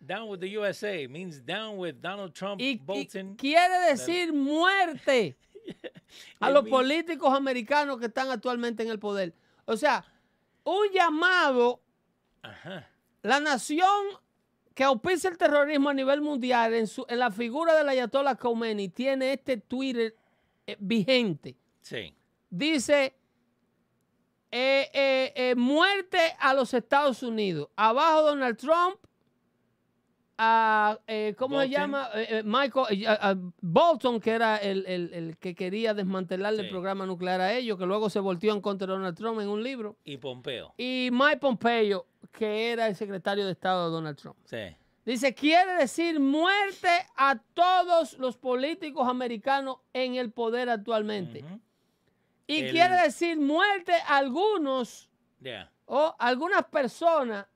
[0.00, 3.36] Down with the USA means down with Donald Trump, Y, y Bolton.
[3.36, 5.36] quiere decir muerte
[6.40, 9.34] a los políticos americanos que están actualmente en el poder.
[9.66, 10.04] O sea,
[10.64, 11.80] un llamado,
[12.42, 12.88] Ajá.
[13.22, 14.18] la nación
[14.74, 18.88] que auspicia el terrorismo a nivel mundial en, su, en la figura del ayatollah Khomeini
[18.88, 20.16] tiene este Twitter
[20.66, 21.56] eh, vigente.
[21.82, 22.14] Sí.
[22.48, 23.14] Dice,
[24.50, 24.90] eh,
[25.34, 27.68] eh, muerte a los Estados Unidos.
[27.76, 28.96] Abajo Donald Trump.
[30.42, 32.08] A, eh, ¿Cómo se llama?
[32.14, 36.68] Eh, eh, Michael a- a Bolton, que era el, el- el que quería desmantelar el
[36.70, 39.62] programa nuclear a ellos, que luego se volteó en contra de Donald Trump en un
[39.62, 39.96] libro.
[40.04, 40.72] Y Pompeo.
[40.78, 44.36] Y Mike Pompeo, que era el secretario de Estado de Donald Trump.
[44.44, 44.74] Sí.
[45.04, 51.44] Dice, quiere decir muerte a todos los políticos americanos en el poder actualmente.
[52.46, 55.08] Y El- quiere decir muerte a algunos
[55.40, 55.70] Yeah.
[55.86, 57.46] o algunas personas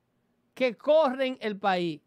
[0.54, 2.00] que corren el país.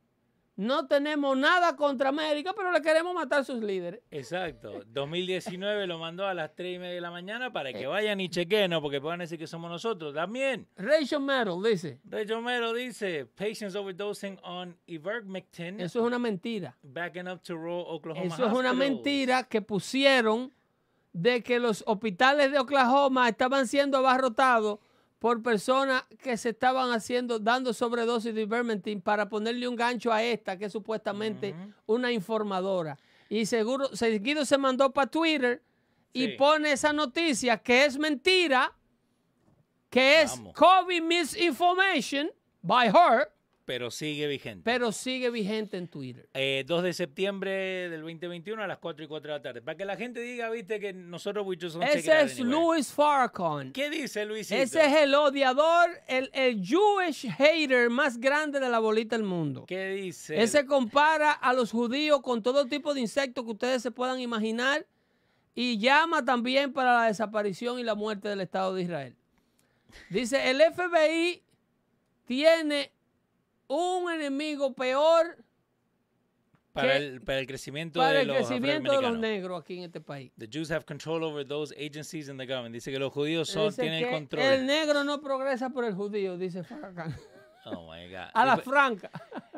[0.57, 4.01] No tenemos nada contra América, pero le queremos matar a sus líderes.
[4.09, 4.81] Exacto.
[4.87, 7.73] 2019 lo mandó a las 3 y media de la mañana para Eh.
[7.73, 8.81] que vayan y chequen, ¿no?
[8.81, 10.15] porque puedan decir que somos nosotros.
[10.15, 16.75] También, Rachel Maddow dice, Rey Romero dice, patients overdosing on ivermectin, eso es una mentira.
[16.81, 20.51] backing up to rural Oklahoma Eso es una mentira que pusieron
[21.13, 24.79] de que los hospitales de Oklahoma estaban siendo abarrotados
[25.19, 30.21] por personas que se estaban haciendo, dando sobredosis de ivermectin para ponerle un gancho a
[30.23, 32.97] esta, que es supuestamente una informadora.
[33.29, 35.61] Y seguro, seguido se mandó para Twitter
[36.13, 38.73] y pone esa noticia que es mentira,
[39.89, 40.53] que es Vamos.
[40.53, 42.29] COVID misinformation
[42.61, 43.31] by her,
[43.67, 44.61] Pero sigue vigente.
[44.63, 46.29] pero sigue vigente en Twitter.
[46.33, 49.61] Eh, 2 de septiembre del 2021 a las 4 y 4 de la tarde.
[49.61, 52.39] Para que la gente diga, viste, que nosotros check it Ese es.
[52.39, 53.73] Louis Farrakhan.
[53.73, 54.55] ¿Qué dice Luisito?
[54.55, 59.65] Ese es el odiador, el, el Jewish hater más grande de la bolita del mundo.
[59.67, 60.41] ¿Qué dice?
[60.41, 64.87] Ese compara a los judíos con todo tipo de insectos que ustedes se puedan imaginar
[65.53, 69.15] y llama también para la desaparición y la muerte del Estado de Israel.
[70.09, 71.43] Dice, el FBI
[72.25, 72.93] tiene
[73.67, 75.37] un enemigo peor
[76.73, 79.19] para, el, para el crecimiento para de el los crecimiento de los afroamericanos.
[79.19, 80.31] negros aquí en este país.
[80.37, 82.73] The Jews have control over those agencies in the government.
[82.73, 84.43] Dice que los judíos son, Dice tienen que control.
[84.43, 87.15] el negro no progresa por el judío, dice Farrakhan.
[87.69, 88.29] Oh my God.
[88.33, 89.11] A la franca.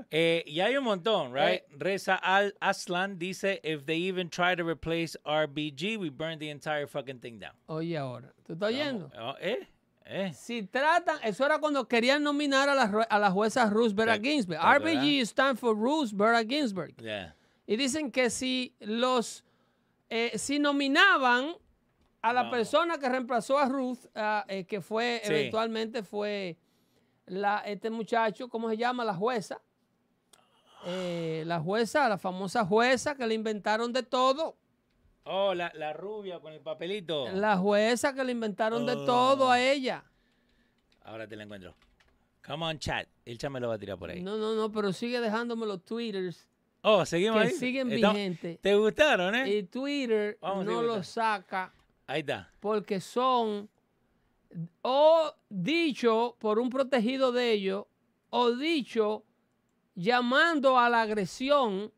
[0.10, 1.62] Eh, y hay un montón, right?
[1.62, 1.66] Eh.
[1.78, 6.88] Reza Al Aslan dice, if they even try to replace RBG, we burn the entire
[6.88, 7.54] fucking thing down.
[7.68, 9.12] Oye ahora, ¿tú estás oyendo?
[9.16, 9.60] Oh, ¿Eh?
[10.06, 10.34] Eh.
[10.34, 14.60] Si tratan, eso era cuando querían nominar a la, a la jueza Ruth ¿Te- Ginsburg.
[14.60, 16.96] RBG stand for Ruth Bader Ginsburg.
[16.98, 17.36] Yeah.
[17.68, 19.44] Y dicen que si los,
[20.10, 21.54] eh, si nominaban
[22.22, 22.58] a la Vamos.
[22.58, 25.32] persona que reemplazó a Ruth, ah, eh, que fue, Sí.
[25.32, 26.58] eventualmente fue
[27.28, 29.06] la, este muchacho, ¿cómo se llama?
[29.06, 29.62] La jueza.
[31.46, 34.56] La jueza, la famosa jueza que le inventaron de todo.
[35.32, 37.30] Oh, la, la rubia con el papelito.
[37.30, 39.06] La jueza que le inventaron de Oh.
[39.06, 40.04] todo a ella.
[41.04, 41.76] Ahora te la encuentro.
[42.46, 43.08] Come on, chat.
[43.26, 44.22] El chat me lo va a tirar por ahí.
[44.22, 46.48] No, no, no, pero sigue dejándome los twitters
[46.82, 47.54] Oh, seguimos que ahí.
[47.54, 48.60] siguen Estamos- vigentes.
[48.62, 49.50] ¿Te gustaron, eh?
[49.58, 51.74] Y Twitter Vamos, no lo saca
[52.08, 52.50] Ahí está.
[52.60, 53.70] porque son
[54.82, 57.86] o dicho por un protegido de ellos
[58.32, 59.24] o dicho
[59.94, 61.92] llamando a la agresión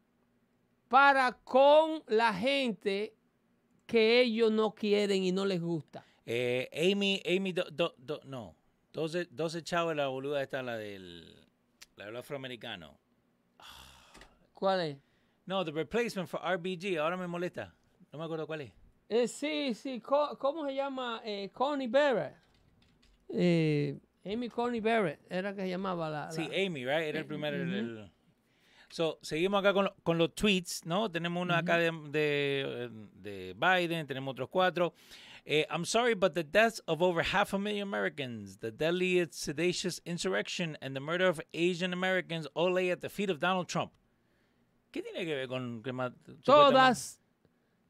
[0.89, 3.13] para con la gente
[3.91, 6.05] que ellos no quieren y no les gusta.
[6.25, 8.55] Eh, Amy, Amy, do, do- do- no.
[8.93, 11.35] 12, 12 chavos, la boluda está la del,
[11.97, 12.97] la del afroamericano.
[14.53, 14.97] ¿Cuál es?
[15.45, 16.97] No, the replacement for RBG.
[16.99, 17.73] Ahora me molesta.
[18.11, 18.71] No me acuerdo cuál es.
[19.09, 21.21] Eh, sí, sí, co- ¿cómo se llama?
[21.25, 22.35] Eh, Connie Barrett.
[23.29, 26.31] Eh, Amy Connie Barrett era que se llamaba la...
[26.31, 27.07] Sí, Amy, right?
[27.07, 27.57] Era el primero.
[27.57, 27.77] el- ujú.
[27.77, 28.11] el-
[28.91, 31.09] So, seguimos acá con, lo- con los tweets, ¿no?
[31.09, 34.93] Tenemos uno acá de, de, de Biden, tenemos otros cuatro.
[35.45, 39.99] Eh, I'm sorry, but the deaths of over half a million Americans, the deadly, sedacious
[40.05, 43.91] insurrection, and the murder of Asian Americans all lay at the feet of Donald Trump.
[44.91, 45.93] ¿Qué tiene que ver con que
[46.43, 47.19] todas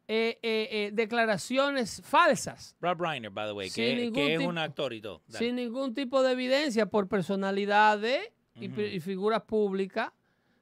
[0.07, 5.21] eh, eh, declaraciones falsas, Rob Reiner, by the way, que, es un actor y todo.
[5.27, 5.45] Dale.
[5.45, 10.11] sin ningún tipo de evidencia por personalidades y figuras públicas.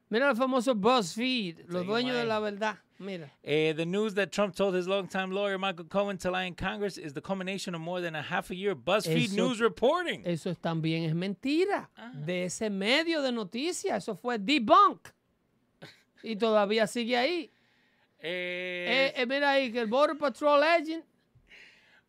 [0.09, 2.77] Mira el famoso BuzzFeed, los dueños de la verdad.
[2.97, 3.31] Mira.
[3.43, 6.97] Eh, the news that Trump told his longtime lawyer Michael Cohen to lie in Congress
[6.97, 10.23] is the culmination of more than a half a year of BuzzFeed Eso- news reporting.
[10.25, 11.87] Eso es- también es mentira.
[11.97, 12.11] Ah.
[12.13, 13.97] De ese medio de noticias.
[14.03, 15.09] Eso fue debunk.
[16.23, 17.51] Y todavía sigue ahí.
[18.19, 21.05] Eh, Eh, eh, mira ahí que el Border Patrol agent,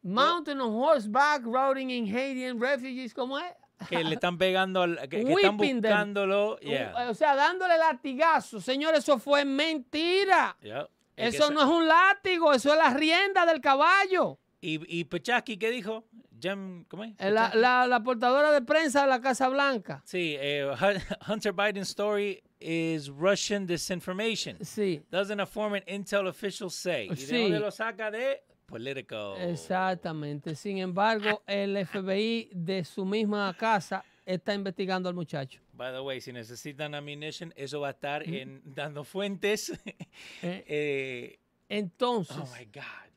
[0.02, 3.54] mountain on horseback, routing in Haitian refugees, ¿cómo es?
[3.88, 6.58] Que le están pegando, al, que, que están buscándolo.
[6.60, 7.08] Yeah.
[7.10, 8.60] O sea, dándole latigazo.
[8.60, 10.56] Señor, eso fue mentira.
[10.62, 10.88] yeah.
[11.16, 14.38] Eso no es un látigo, eso es la rienda del caballo.
[14.62, 16.04] Y, y Pechaski, ¿qué dijo?
[16.40, 17.12] Jem, ¿Cómo es?
[17.18, 20.02] La, la- la portadora de prensa de la Casa Blanca.
[20.06, 24.56] Sí, eh, Hun- Hunter Biden's story is Russian disinformation.
[24.64, 27.08] Sí, Doesn't a former intel official say.
[27.12, 27.26] ¿Y Sí.
[27.34, 28.10] de dónde lo saca?
[28.10, 29.36] De Politico.
[29.36, 30.54] exactamente.
[30.54, 35.60] Sin embargo, el FBI de su misma casa está investigando al muchacho.
[35.72, 39.72] By the way, si necesitan ammunition, eso va a estar en dando fuentes.
[40.42, 43.10] Eh, Eh, Entonces, oh my God.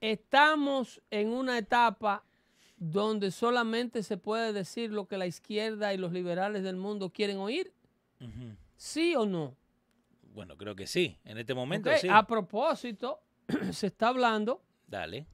[0.00, 2.24] estamos en una etapa
[2.76, 7.38] donde solamente se puede decir lo que la izquierda y los liberales del mundo quieren
[7.38, 7.72] oír,
[8.76, 9.56] sí o no.
[10.32, 11.18] Bueno, creo que sí.
[11.24, 12.06] En este momento sí.
[12.08, 13.20] A propósito,
[13.72, 15.26] se está hablando Dale.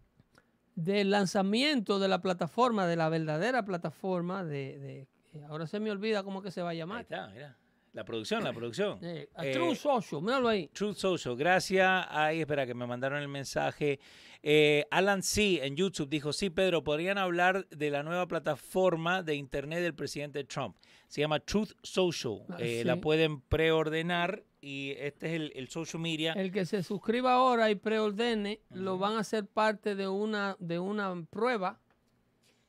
[0.75, 5.91] del lanzamiento de la plataforma, de la verdadera plataforma de, de- eh, ahora se me
[5.91, 7.03] olvida cómo que se va a Ahí llamar.
[7.03, 7.57] está, mira.
[7.93, 8.99] La producción, la producción.
[9.03, 10.69] Eh, a Eh, True Social, míralo ahí.
[10.69, 12.07] Truth Social, gracias.
[12.11, 14.01] Ahí, espera, que me mandaron el mensaje.
[14.43, 15.65] Eh, Alan C.
[15.65, 20.43] en YouTube dijo, sí, Pedro, podrían hablar de la nueva plataforma de internet del presidente
[20.45, 20.77] Trump.
[21.07, 22.41] Se llama Truth Social.
[22.49, 22.83] Ah, sí.
[22.85, 26.33] La pueden preordenar y este es el, el social media.
[26.33, 30.79] El que se suscriba ahora y preordene, lo van a hacer parte de una, de
[30.79, 31.79] una prueba.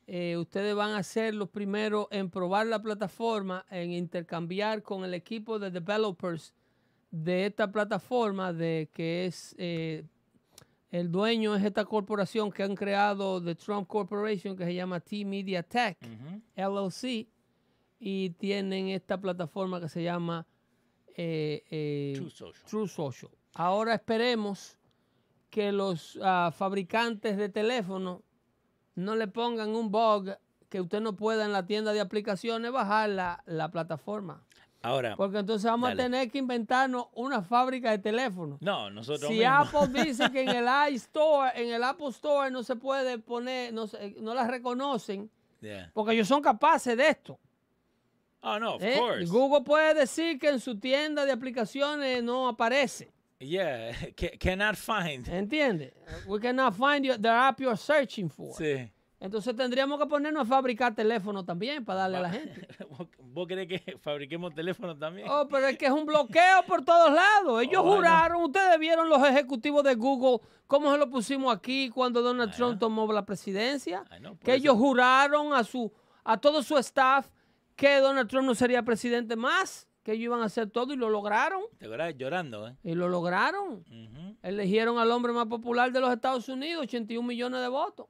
[0.06, 5.14] Eh, ustedes van a ser los primeros en probar la plataforma, en intercambiar con el
[5.14, 6.54] equipo de developers
[7.12, 10.04] de esta plataforma, de que es eh,
[10.92, 15.64] el dueño es esta corporación que han creado The Trump Corporation, que se llama T-Media
[15.64, 15.98] Tech.
[16.02, 16.42] Ujú.
[16.56, 17.28] LLC
[18.00, 20.46] y tienen esta plataforma que se llama
[21.16, 22.64] eh, eh, Truth Social.
[22.70, 23.32] True Social.
[23.56, 24.78] Ahora esperemos
[25.50, 28.20] que los ah, fabricantes de teléfonos
[28.96, 30.36] no le pongan un bug
[30.70, 34.44] que usted no pueda en la tienda de aplicaciones bajar la, la plataforma.
[34.82, 36.02] Ahora, Porque entonces vamos Dale.
[36.04, 38.62] a tener que inventarnos una fábrica de teléfonos.
[38.62, 39.74] no, nosotros Si mismos.
[39.74, 43.88] Apple dice que en el iStore, en el Apple Store no se puede poner, no,
[43.88, 45.30] se- no las reconocen,
[45.62, 45.90] Yeah.
[45.96, 47.40] porque ellos son capaces de esto.
[48.48, 48.96] Oh, no, of ¿eh?
[49.00, 49.26] course.
[49.26, 53.12] Google puede decir que en su tienda de aplicaciones no aparece.
[53.40, 55.28] Yeah, ca- cannot find.
[55.28, 55.94] ¿Entiendes?
[56.28, 58.54] We cannot find you- the app you're searching for.
[58.56, 58.92] Sí.
[59.20, 62.68] Entonces tendríamos que ponernos a fabricar teléfonos también para darle a la gente.
[62.90, 65.28] ¿Vos- ¿Vos querés que fabriquemos teléfonos también?
[65.30, 67.64] Oh, pero es que es un bloqueo por todos lados.
[67.64, 72.22] Ellos Oh, juraron, ustedes vieron los ejecutivos de Google, cómo se lo pusimos aquí cuando
[72.22, 74.04] Donald Trump tomó la presidencia.
[74.20, 75.92] Know, por que ellos juraron a su
[76.24, 77.28] a todo su staff
[77.76, 81.10] que Donald Trump no sería presidente más, que ellos iban a hacer todo y lo
[81.10, 81.62] lograron.
[81.78, 82.16] ¿Te acuerdas?
[82.18, 82.76] Llorando, ¿eh?
[82.84, 83.84] Y lo lograron.
[84.44, 88.08] Eligieron al hombre más popular de los Estados Unidos, 81 millones de votos.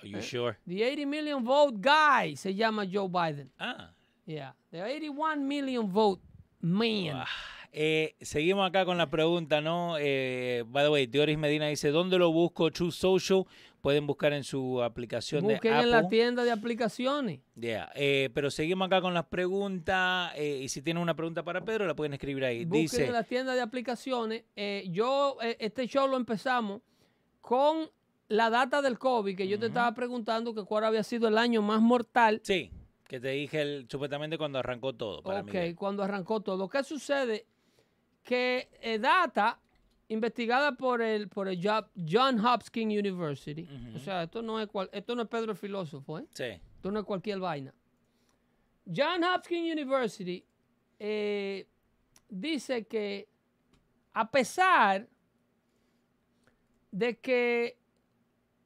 [0.00, 0.56] Are you sure?
[0.66, 3.50] The 80 million vote guy se llama Joe Biden.
[3.58, 3.90] Ah.
[4.26, 6.20] Yeah, the 81 million vote
[6.60, 7.16] man.
[7.16, 7.26] Ah,
[7.72, 9.96] eh, seguimos acá con la pregunta, ¿no?
[9.98, 12.70] Eh, by the way, Dioris Medina dice, ¿dónde lo busco?
[12.70, 13.44] True Social.
[13.82, 16.08] Pueden buscar en su aplicación Busquen de en la Apple.
[16.16, 17.40] tienda de aplicaciones.
[17.56, 20.32] Yeah, eh, pero seguimos acá con las preguntas.
[20.36, 22.64] eh, y si tienen una pregunta para Pedro, la pueden escribir ahí.
[22.64, 24.44] Busquen Dice, en la tienda de aplicaciones.
[24.54, 26.80] Eh, yo, eh, este show lo empezamos
[27.40, 27.90] con
[28.28, 31.60] la data del COVID, que yo te estaba preguntando que cuál había sido el año
[31.60, 32.40] más mortal.
[32.44, 32.70] sí,
[33.08, 35.22] que te dije el- supuestamente cuando arrancó todo.
[35.24, 35.74] Para ok, Miguel.
[35.74, 36.68] cuando arrancó todo.
[36.68, 37.46] ¿Qué sucede?
[38.22, 38.68] Que
[39.00, 39.58] data
[40.12, 43.68] investigada por el, por el Jo- John Hopkins University.
[43.96, 46.26] O sea, esto no es cual- esto no es Pedro el filósofo, ¿eh?
[46.34, 46.44] Sí.
[46.76, 47.74] Esto no es cualquier vaina.
[48.86, 50.44] John Hopkins University
[50.98, 51.66] eh,
[52.28, 53.28] dice que
[54.12, 55.08] a pesar
[56.90, 57.78] de que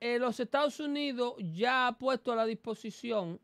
[0.00, 3.40] eh, los Estados Unidos ya ha puesto a la disposición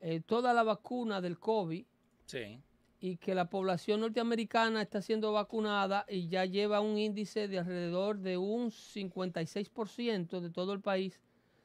[0.00, 1.84] eh, toda la vacuna del COVID
[2.26, 2.60] Sí.
[3.02, 8.18] Y que la población norteamericana está siendo vacunada y ya lleva un índice de alrededor
[8.18, 11.20] de un 56% de todo el país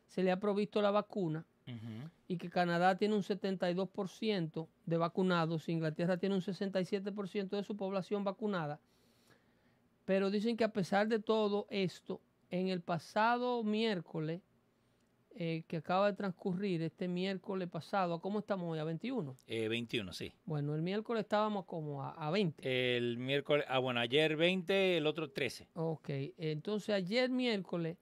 [0.08, 1.46] se le ha provisto la vacuna
[2.28, 8.24] y que Canadá tiene un 72% de vacunados, Inglaterra tiene un 67% de su población
[8.24, 8.80] vacunada.
[10.06, 14.42] Pero dicen que a pesar de todo esto, en el pasado miércoles,
[15.40, 18.80] eh, que acaba de transcurrir, este miércoles pasado, ¿cómo estamos hoy?
[18.80, 19.36] ¿A 21?
[19.46, 20.34] Eh, 21, sí.
[20.46, 22.98] Bueno, el miércoles estábamos como a, a 20.
[22.98, 25.68] El miércoles, ah, bueno, ayer 20, el otro 13.
[25.76, 26.10] Ok,
[26.40, 27.98] entonces ayer miércoles,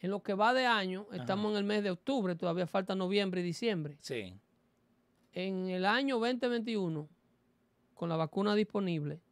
[0.00, 3.40] en lo que va de año, estamos en el mes de octubre, todavía falta noviembre
[3.40, 3.96] y diciembre.
[4.00, 4.34] Sí.
[5.32, 7.08] En el año 2021,
[7.94, 9.22] con la vacuna disponible,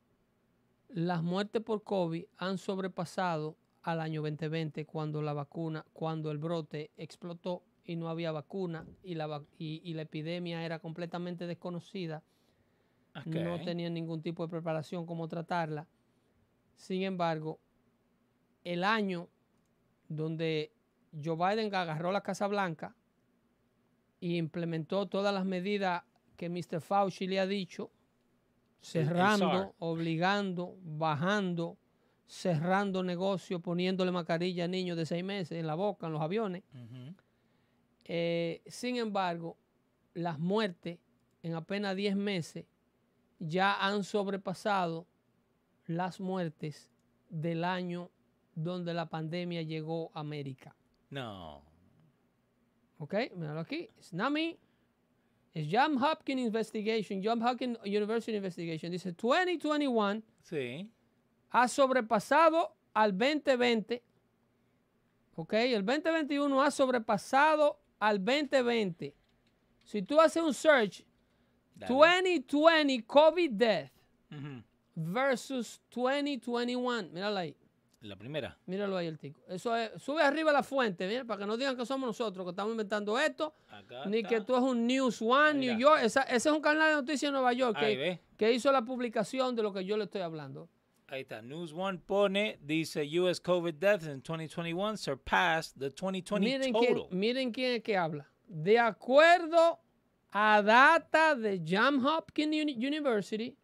[0.88, 6.90] las muertes por COVID han sobrepasado al año 2020 cuando la vacuna, cuando el brote
[6.96, 12.24] explotó y no había vacuna y la, y, y la epidemia era completamente desconocida.
[13.26, 13.64] No Ok.
[13.64, 15.86] tenían ningún tipo de preparación cómo tratarla.
[16.74, 17.60] Sin embargo,
[18.64, 19.28] el año
[20.08, 20.72] donde
[21.24, 22.96] Joe Biden agarró la Casa Blanca
[24.18, 26.02] y implementó todas las medidas
[26.36, 26.80] que Mr.
[26.80, 27.90] Fauci le ha dicho,
[28.80, 31.78] cerrando, obligando, bajando,
[32.26, 36.62] cerrando negocios, poniéndole mascarilla a niños de seis meses en la boca, en los aviones.
[38.04, 39.56] Eh, sin embargo,
[40.14, 40.98] las muertes
[41.42, 42.64] en apenas 10 meses
[43.38, 45.06] ya han sobrepasado
[45.86, 46.90] las muertes
[47.28, 48.10] del año
[48.54, 50.74] donde la pandemia llegó a América.
[51.10, 51.62] No.
[52.98, 53.14] ¿Ok?
[53.36, 53.88] Míralo aquí.
[53.98, 54.56] It's not me.
[55.54, 58.90] It's John Hopkins Investigation, John Hopkins University Investigation.
[58.90, 60.90] Dice 2021 Sí.
[61.50, 64.02] Ha sobrepasado al 2020.
[65.36, 65.52] ¿Ok?
[65.54, 69.14] El 2021 ha sobrepasado al 2020.
[69.84, 71.04] Si tú haces un search,
[71.74, 71.92] Dale.
[71.94, 73.90] 2020 COVID death
[74.30, 74.62] Ujú.
[74.94, 77.10] versus 2021.
[77.12, 77.56] Míralo ahí.
[78.00, 78.56] La primera.
[78.66, 79.40] Míralo ahí el tico.
[79.48, 82.50] Eso es, sube arriba la fuente, mira, para que no digan que somos nosotros que
[82.50, 84.28] estamos inventando esto, Acá ni está.
[84.28, 85.72] que tú es un News One, Mira.
[85.74, 86.00] New York.
[86.04, 88.20] Esa- ese es un canal de noticias en Nueva York Ahí que, ve.
[88.36, 90.68] que hizo la publicación de lo que yo le estoy hablando.
[91.08, 91.40] Ahí está.
[91.40, 97.16] News One pone, dice US COVID deaths in 2021 surpassed the 2020 Miren quién, total.
[97.16, 98.26] miren quién es que habla.
[98.48, 99.78] De acuerdo
[100.32, 103.56] a data de Johns Hopkins Uni- University,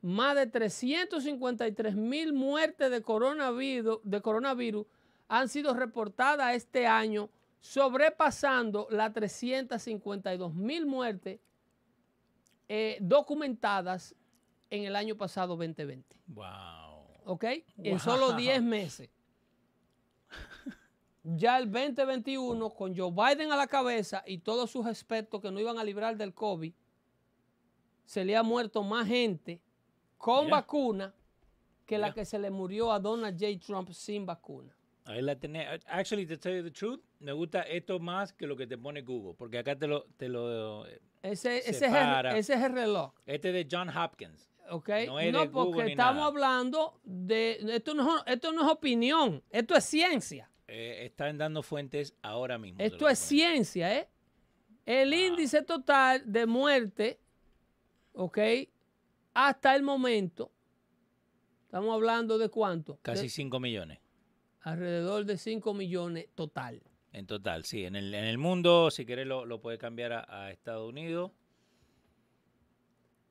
[0.00, 4.86] más de 353 mil muertes de coronavirus, de coronavirus
[5.28, 7.28] han sido reportadas este año,
[7.60, 11.40] sobrepasando las 352 mil muertes
[12.68, 14.14] eh, documentadas
[14.70, 16.16] en el año pasado 2020.
[16.28, 16.44] Wow.
[17.26, 17.44] ¿ok?
[17.78, 18.36] En solo Wow.
[18.36, 19.10] 10 meses.
[21.24, 25.58] Ya el 2021, con Joe Biden a la cabeza y todos sus expertos que no
[25.58, 26.72] iban a librar del COVID,
[28.04, 29.60] se le ha muerto más gente
[30.18, 31.12] con vacuna
[31.84, 33.58] que la que se le murió a Donald J.
[33.64, 34.72] Trump sin vacuna.
[35.04, 35.80] Ahí la tenés.
[35.86, 39.02] Actually, to tell you the truth, me gusta esto más que lo que te pone
[39.02, 40.84] Google, porque acá te lo, te lo,
[41.22, 43.12] Ese, ese, es el, ese es el reloj.
[43.24, 44.48] este es de John Hopkins.
[44.70, 44.88] ¿Ok?
[45.32, 46.26] No porque estamos nada.
[46.26, 47.58] hablando de.
[47.74, 50.50] Esto no, es- esto no es opinión, esto es ciencia.
[50.68, 52.80] Eh, están dando fuentes ahora mismo.
[52.82, 54.08] Esto es ciencia, ¿eh?
[54.84, 57.20] El índice total de muerte,
[58.12, 58.38] ¿ok?
[59.34, 60.50] Hasta el momento,
[61.64, 62.98] estamos hablando de cuánto?
[63.02, 63.98] Casi 5 millones.
[64.62, 66.82] Alrededor de 5 millones total.
[67.12, 67.84] En total, sí.
[67.84, 71.30] En el, en el mundo, si querés, lo, lo puede cambiar a, a Estados Unidos.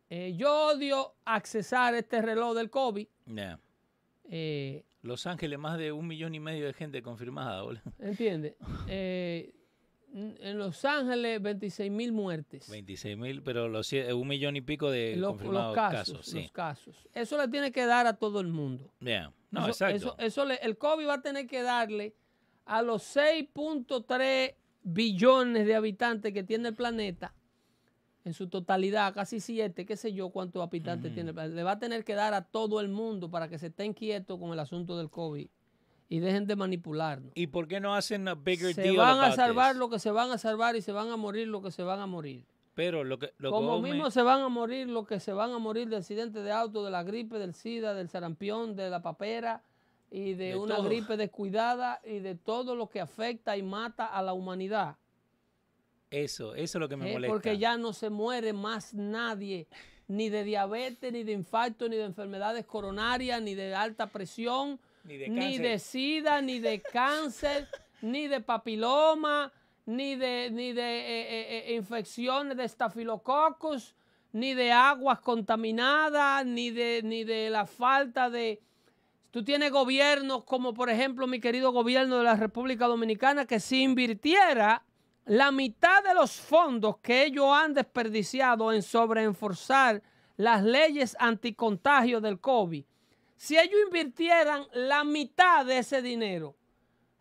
[0.10, 3.08] Eh, yo odio accesar este reloj del COVID.
[3.28, 3.60] Yeah.
[4.30, 7.62] Eh, Los Ángeles, más de un millón y medio de gente confirmada.
[7.64, 7.82] boludo.
[8.00, 8.56] ¿Entiendes?
[8.88, 9.54] Eh,
[10.14, 12.70] en Los Ángeles, 26 mil muertes.
[12.70, 16.26] 26 mil, pero los, un millón y pico de Los, confirmados los casos, casos.
[16.28, 16.42] Sí.
[16.44, 16.96] los casos.
[17.14, 18.92] Eso le tiene que dar a todo el mundo.
[19.00, 19.34] Yeah.
[19.52, 19.96] No, eso, exacto.
[19.96, 22.14] eso- eso le- el COVID va a tener que darle
[22.66, 27.34] a los 6.3 billones de habitantes que tiene el planeta,
[28.26, 31.72] en su totalidad, casi 7, qué sé yo cuántos habitantes tiene el planeta, le va
[31.74, 34.60] a tener que dar a todo el mundo para que se estén quietos con el
[34.60, 35.48] asunto del COVID
[36.10, 37.32] y dejen de manipularnos.
[37.36, 39.80] ¿Y por qué no hacen a bigger Se deal van a salvar this?
[39.80, 42.00] lo que se van a salvar y se van a morir lo que se van
[42.00, 42.44] a morir.
[42.74, 45.32] Pero lo que, lo que Como me- mismo se van a morir los que se
[45.32, 48.90] van a morir de accidentes de auto, de la gripe, del SIDA, del sarampión, de
[48.90, 49.62] la papera
[50.12, 50.86] y de, De una todo.
[50.90, 54.96] gripe descuidada y de todo lo que afecta y mata a la humanidad.
[56.16, 57.14] Eso, eso es lo que me ¿eh?
[57.14, 57.34] molesta.
[57.34, 59.68] Porque ya no se muere más nadie,
[60.08, 65.18] ni de diabetes, ni de infarto, ni de enfermedades coronarias, ni de alta presión, Ni
[65.18, 65.62] de ni cáncer.
[65.62, 67.68] de SIDA, ni de cáncer,
[68.02, 69.52] ni de papiloma,
[69.86, 73.94] ni de, ni de eh, eh, infecciones de estafilococcus,
[74.32, 78.62] ni de aguas contaminadas, ni de, ni de la falta de...
[79.32, 83.82] Tú tienes gobiernos como por ejemplo mi querido gobierno de la República Dominicana que si
[83.82, 84.82] invirtiera
[85.26, 90.02] la mitad de los fondos que ellos han desperdiciado en sobreenforzar
[90.38, 92.84] las leyes anticontagio del COVID,
[93.36, 96.56] si ellos invirtieran la mitad de ese dinero,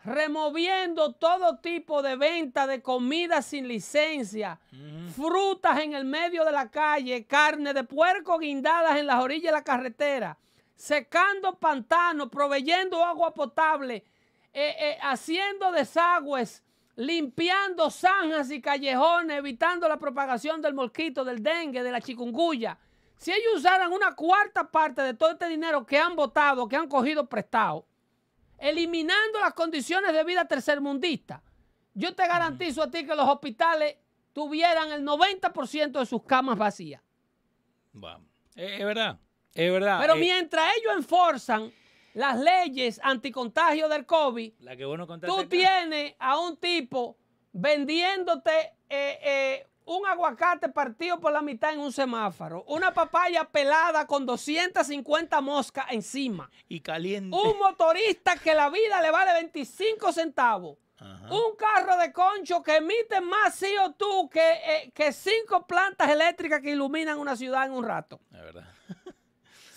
[0.05, 4.61] removiendo todo tipo de venta de comida sin licencia,
[5.17, 9.59] frutas en el medio de la calle, carne de puerco guindadas en las orillas de
[9.59, 10.39] la carretera,
[10.77, 14.05] secando pantanos, proveyendo agua potable,
[14.53, 16.63] eh, eh, haciendo desagües,
[16.97, 22.79] limpiando zanjas y callejones, evitando la propagación del mosquito, del dengue, de la chikungunya.
[23.17, 26.89] Si ellos usaran una cuarta parte de todo este dinero que han votado, que han
[26.89, 27.87] cogido prestado,
[28.59, 31.43] eliminando las condiciones de vida tercermundista,
[31.95, 33.97] yo te garantizo a ti que los hospitales
[34.33, 37.01] tuvieran el 90% de sus camas vacías.
[37.93, 38.29] Vamos.
[38.55, 39.19] Es, es verdad,
[39.55, 39.99] es verdad.
[40.01, 41.73] Pero Eh, mientras ellos enforzan
[42.15, 47.17] las leyes anticontagio del COVID, La que vos no contaste tú tienes a un tipo
[47.53, 48.53] vendiéndote
[48.89, 54.25] eh, eh, un aguacate partido por la mitad en un semáforo, una papaya pelada con
[54.25, 57.37] 250 moscas encima, Y caliente.
[57.37, 61.29] un motorista que la vida le vale 25 centavos, Ajá.
[61.35, 66.71] un carro de concho que emite más CO2 que, eh, que cinco plantas eléctricas que
[66.71, 68.21] iluminan una ciudad en un rato.
[68.33, 68.65] Es verdad.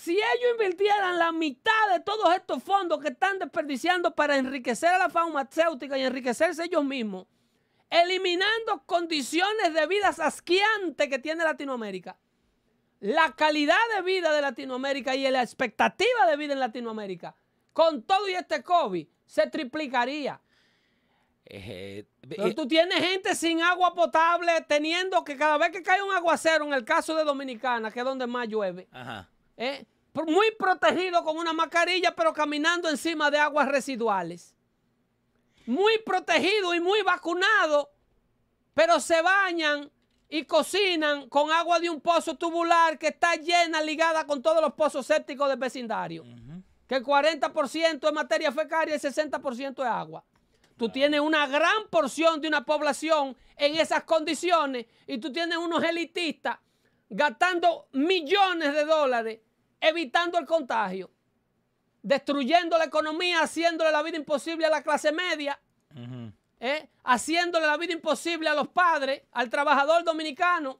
[0.08, 5.00] Si ellos invirtieran la mitad de todos estos fondos que están desperdiciando para enriquecer a
[5.00, 7.28] la farmacéutica y enriquecerse ellos mismos,
[7.90, 12.18] eliminando condiciones de vida asqueantes que tiene Latinoamérica,
[13.02, 17.36] la calidad de vida de Latinoamérica y la expectativa de vida en Latinoamérica,
[17.74, 20.40] con todo y este COVID, se triplicaría.
[21.44, 26.02] Eh, Pero eh, tú tienes gente sin agua potable, teniendo que cada vez que cae
[26.02, 29.30] un aguacero, en el caso de Dominicana, que es donde más llueve, ajá.
[29.58, 29.86] ¿eh?
[30.26, 34.56] Muy protegido con una mascarilla, pero caminando encima de aguas residuales.
[35.66, 37.92] Muy protegido y muy vacunado,
[38.74, 39.92] pero se bañan
[40.30, 44.74] y cocinan con agua de un pozo tubular que está llena, ligada con todos los
[44.74, 46.24] pozos sépticos del vecindario.
[46.88, 50.24] Que el 40% es materia fecaria y el 60% es agua.
[50.78, 55.84] Tú tienes una gran porción de una población en esas condiciones y tú tienes unos
[55.84, 56.60] elitistas
[57.10, 59.40] gastando millones de dólares
[59.80, 61.10] evitando el contagio,
[62.02, 65.60] destruyendo la economía, haciéndole la vida imposible a la clase media.
[66.60, 66.90] ¿eh?
[67.04, 70.80] haciéndole la vida imposible a los padres, al trabajador dominicano,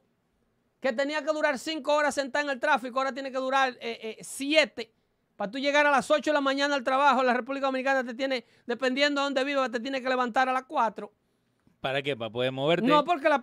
[0.80, 3.98] que tenía que durar cinco horas sentado en el tráfico, ahora tiene que durar eh,
[4.02, 4.92] eh, siete.
[5.36, 8.12] Para tú llegar a las 8 de la mañana al trabajo, la República Dominicana te
[8.12, 11.12] tiene, dependiendo de dónde vivas, te tiene que levantar a las 4.
[11.80, 12.16] ¿Para qué?
[12.16, 12.86] ¿Para poder moverte?
[12.86, 13.40] No, porque la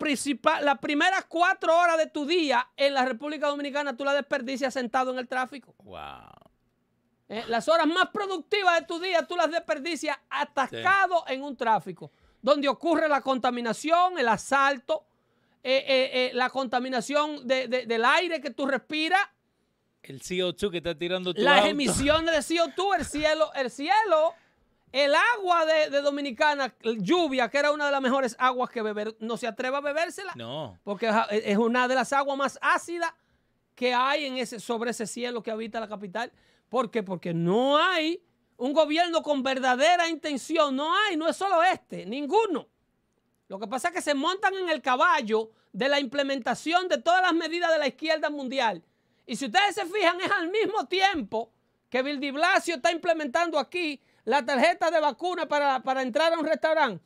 [0.61, 5.11] las primeras cuatro horas de tu día en la República Dominicana tú la desperdicias sentado
[5.11, 5.73] en el tráfico.
[5.83, 6.01] Wow.
[7.29, 12.11] Eh, las horas más productivas de tu día tú las desperdicias atascado en un tráfico,
[12.41, 15.05] donde ocurre la contaminación, el asalto,
[15.63, 19.21] eh, eh, eh, la contaminación de- de- del aire que tú respiras,
[20.03, 21.69] El CO2 que está tirando tu las auto.
[21.69, 24.33] emisiones de CO2, el cielo, el cielo
[24.95, 29.13] El agua de, de Dominicana, lluvia, que era una de las mejores aguas que beber,
[29.19, 30.31] no se atreve a bebérsela.
[30.35, 30.79] No.
[30.85, 33.11] Porque es- es una de las aguas más ácidas
[33.75, 36.31] que hay en ese, sobre ese cielo que habita la capital.
[36.69, 37.03] ¿Por qué?
[37.03, 38.23] Porque no hay
[38.55, 40.73] un gobierno con verdadera intención.
[40.75, 42.65] No hay, no es solo este, ninguno.
[43.49, 47.21] Lo que pasa es que se montan en el caballo de la implementación de todas
[47.21, 48.81] las medidas de la izquierda mundial.
[49.25, 51.51] Y si ustedes se fijan, es al mismo tiempo
[51.89, 56.39] que Bill de Blasio está implementando aquí la tarjeta de vacuna para, para entrar a
[56.39, 57.03] un restaurante.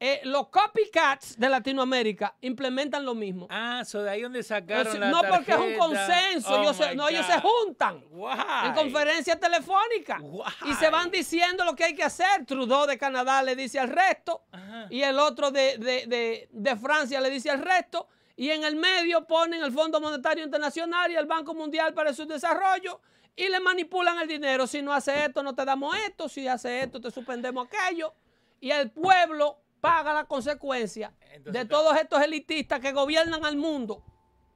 [0.00, 3.46] Eh, los copycats de Latinoamérica implementan lo mismo.
[3.48, 6.94] Ah, so de ahí donde sacaron la no porque es un consenso, Oh ellos se-
[6.96, 8.34] no, ellos se juntan Why?
[8.66, 10.18] en conferencia telefónica
[10.66, 12.44] y se van diciendo lo que hay que hacer.
[12.44, 14.88] Trudeau de Canadá le dice al resto Ajá.
[14.90, 18.74] y el otro de, de- de- de Francia le dice al resto y en el
[18.74, 23.00] medio ponen el Fondo Monetario Internacional y el Banco Mundial para su desarrollo
[23.36, 24.66] y le manipulan el dinero.
[24.66, 26.28] Si no hace esto, no te damos esto.
[26.28, 28.14] Si hace esto, te suspendemos aquello.
[28.60, 34.02] Y el pueblo paga la consecuencia Entonces, de todos estos elitistas que gobiernan al mundo.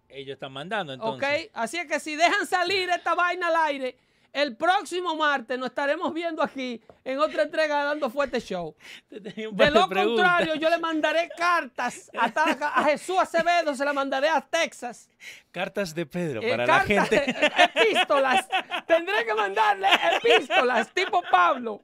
[0.09, 1.23] Ellos están mandando ¿Ok?
[1.23, 1.51] entonces.
[1.53, 3.99] Así es que si dejan salir esta vaina al aire,
[4.33, 8.75] el próximo martes nos estaremos viendo aquí en otra entrega de Dando Fuerte Show.
[9.11, 14.41] De lo contrario, yo le mandaré cartas a, a Jesús Acevedo, se la mandaré a
[14.41, 15.09] Texas.
[15.51, 17.37] Cartas de Pedro Eh, para la cartas, gente.
[17.75, 18.47] epístolas.
[18.87, 21.83] Tendré que mandarle epístolas tipo Pablo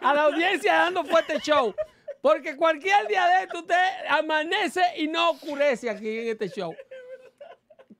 [0.00, 1.74] a la audiencia de Dando Fuerte Show.
[2.22, 6.74] Porque cualquier día de esto usted amanece y no oscurece aquí en este show.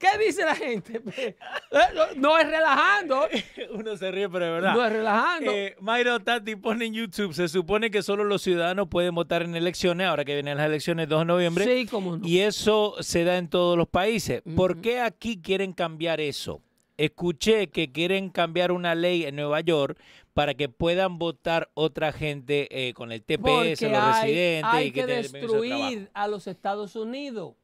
[0.00, 1.00] ¿Qué dice la gente?
[1.72, 3.28] Eh, no- es relajando.
[3.74, 4.72] Uno se ríe, pero de verdad.
[4.74, 5.52] No es relajando.
[5.52, 9.54] Eh, Mayro Tati pone en YouTube, se supone que solo los ciudadanos pueden votar en
[9.54, 11.64] elecciones, ahora que vienen las elecciones 2 de noviembre.
[11.64, 12.26] Sí, cómo no.
[12.26, 14.42] Y eso se da en todos los países.
[14.56, 16.60] ¿Por qué aquí quieren cambiar eso?
[16.96, 19.96] Escuché que quieren cambiar una ley en Nueva York
[20.34, 24.86] para que puedan votar otra gente eh, con el TPS, Porque los hay, residentes hay
[24.88, 27.54] y que que destruir a los Estados Unidos.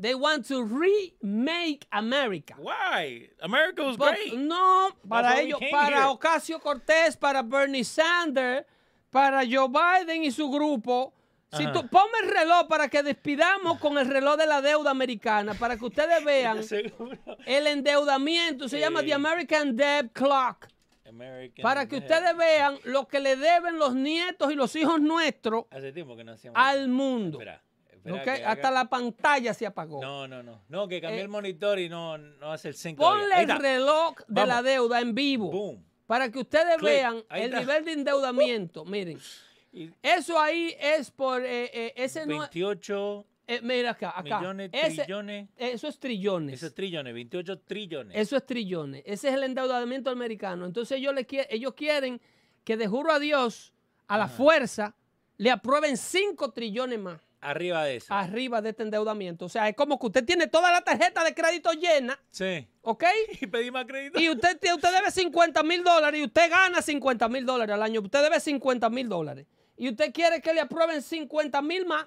[0.00, 2.54] They want to remake America.
[2.58, 3.30] Why?
[3.42, 4.34] America was But great.
[4.34, 6.06] no, para ellos, para here.
[6.06, 8.64] Ocasio Cortés, para Bernie Sanders,
[9.10, 11.12] para Joe Biden y su grupo.
[11.50, 15.54] Si tú ponme el reloj para que despidamos con el reloj de la deuda americana,
[15.54, 16.60] para que ustedes vean
[17.46, 19.02] el endeudamiento, se llama.
[19.02, 20.68] The American Debt Clock,
[21.08, 22.04] American para que Debt.
[22.10, 26.22] ustedes vean lo que le deben los nietos y los hijos nuestros Hace tiempo que
[26.24, 27.38] no hacíamos al mundo.
[27.38, 27.62] Espera,
[28.46, 30.00] Hasta la pantalla se apagó.
[30.00, 30.62] No, no, no.
[30.68, 33.36] No, que cambié Eh, el monitor y no, no hace el sync Ponle todavía.
[33.36, 35.50] Ahí el reloj de la deuda en vivo.
[35.50, 35.84] Boom.
[36.06, 36.90] Para que ustedes Click.
[36.90, 37.60] vean Ahí el está.
[37.60, 38.84] nivel de endeudamiento.
[38.84, 39.18] Miren,
[39.72, 44.38] Y eso ahí es por eh, eh, ese no 28 eh, mira acá, acá.
[44.40, 45.48] millones, Ese- trillones.
[45.56, 46.54] Eso es trillones.
[46.56, 48.16] Eso es trillones, 28 trillones.
[48.16, 49.02] Eso es trillones.
[49.06, 50.66] Ese es el endeudamiento americano.
[50.66, 52.20] Entonces ellos, le quie- ellos quieren
[52.64, 53.72] que de juro a Dios,
[54.06, 54.94] a la fuerza,
[55.38, 58.12] le aprueben 5 trillones más Arriba de eso.
[58.12, 59.44] arriba de este endeudamiento.
[59.44, 62.66] O sea, es como que usted tiene toda la tarjeta de crédito llena, Sí.
[62.82, 63.04] ¿ok?
[63.40, 64.18] Y pedí más crédito.
[64.20, 68.00] Y usted, usted debe 50 mil dólares y usted gana 50 mil dólares al año.
[68.00, 69.46] Usted debe 50 mil dólares.
[69.76, 72.06] Y usted quiere que le aprueben 50 mil más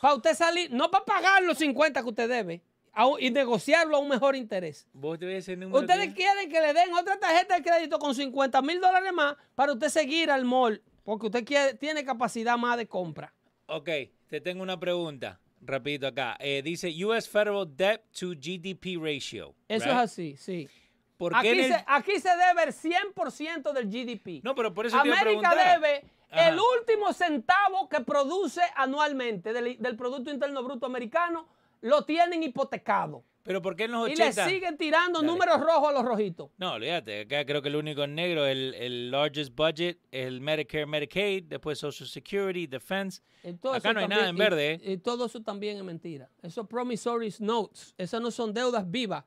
[0.00, 4.00] para usted salir, no para pagar los 50 que usted debe a y negociarlo a
[4.00, 4.86] un mejor interés.
[4.92, 5.56] Vos te ese.
[5.56, 9.72] Ustedes quieren que le den otra tarjeta de crédito con 50 mil dólares más para
[9.72, 13.32] usted seguir al mall, porque usted quiere- tiene capacidad más de compra.
[13.66, 13.88] Ok,
[14.28, 15.40] te tengo una pregunta.
[15.60, 16.36] Rapidito acá.
[16.40, 19.54] Eh, dice US Federal Debt to GDP Ratio.
[19.68, 19.94] Eso right?
[19.94, 20.68] es así, sí.
[21.16, 24.42] ¿Por qué Aquí el- se, aquí se debe el 100% del GDP.
[24.42, 26.48] No, pero por eso América debe Ajá.
[26.48, 31.48] el último centavo que produce anualmente del, del Producto Interno Bruto Americano,
[31.80, 33.22] lo tienen hipotecado.
[33.44, 34.48] Pero ¿por qué en los Y le 80?
[34.48, 35.30] siguen tirando Dale.
[35.30, 36.50] números rojos a los rojitos.
[36.56, 37.20] No, olvídate.
[37.20, 41.44] Acá creo que el único en negro es el, el largest budget, el Medicare, Medicaid,
[41.44, 43.20] después Social Security, Defense.
[43.42, 44.80] Acá no hay también- nada en verde, ¿eh?
[44.82, 46.30] Y, y todo eso también es mentira.
[46.42, 49.24] Esos promissory notes, esas no son deudas vivas.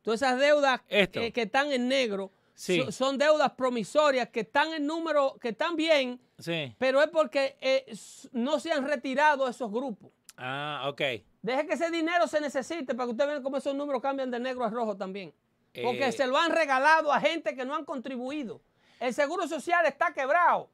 [0.00, 2.80] Todas esas deudas eh, que están en negro Sí.
[2.80, 6.74] so- son deudas promisorias que están en número, que están bien, Sí.
[6.78, 7.84] pero es porque eh,
[8.32, 10.10] no se han retirado esos grupos.
[10.38, 11.02] Ah, ok.
[11.48, 14.38] Deje que ese dinero se necesite para que ustedes vean cómo esos números cambian de
[14.38, 15.32] negro a rojo también.
[15.82, 16.12] Porque Eh.
[16.12, 18.60] se lo han regalado a gente que no han contribuido.
[19.00, 20.68] El seguro social está quebrado.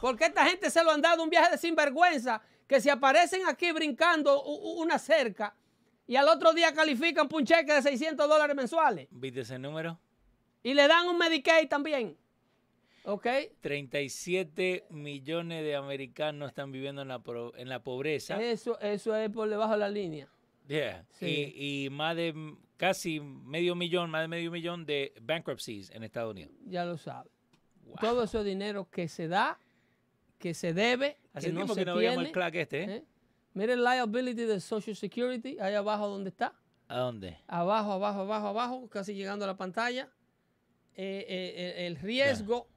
[0.00, 3.70] Porque esta gente se lo han dado un viaje de sinvergüenza que se aparecen aquí
[3.70, 5.54] brincando una cerca
[6.04, 9.06] y al otro día califican por un cheque de 600 dólares mensuales.
[9.12, 10.00] ¿Viste ese número?
[10.64, 12.18] Y le dan un Medicaid también.
[13.08, 13.26] ¿Ok?
[13.60, 18.40] 37 millones de americanos están viviendo en la, pro- en la pobreza.
[18.42, 20.28] Eso, eso es por debajo de la línea.
[20.66, 21.06] Yeah.
[21.18, 21.52] Sí.
[21.56, 26.32] Y, y más de casi medio millón, más de medio millón de bankruptcies en Estados
[26.32, 26.52] Unidos.
[26.66, 27.30] Ya lo sabe.
[28.00, 29.58] Todo ese dinero que se da
[30.38, 32.86] que se debe, Hace que no se que no veíamos el este, ¿eh?
[32.96, 33.04] ¿eh?
[33.54, 36.54] Mire el liability de Social Security, ahí abajo donde está.
[36.86, 37.38] ¿A dónde?
[37.48, 40.08] Abajo, abajo, abajo, abajo, casi llegando a la pantalla.
[40.94, 42.68] Eh, eh, el, el riesgo,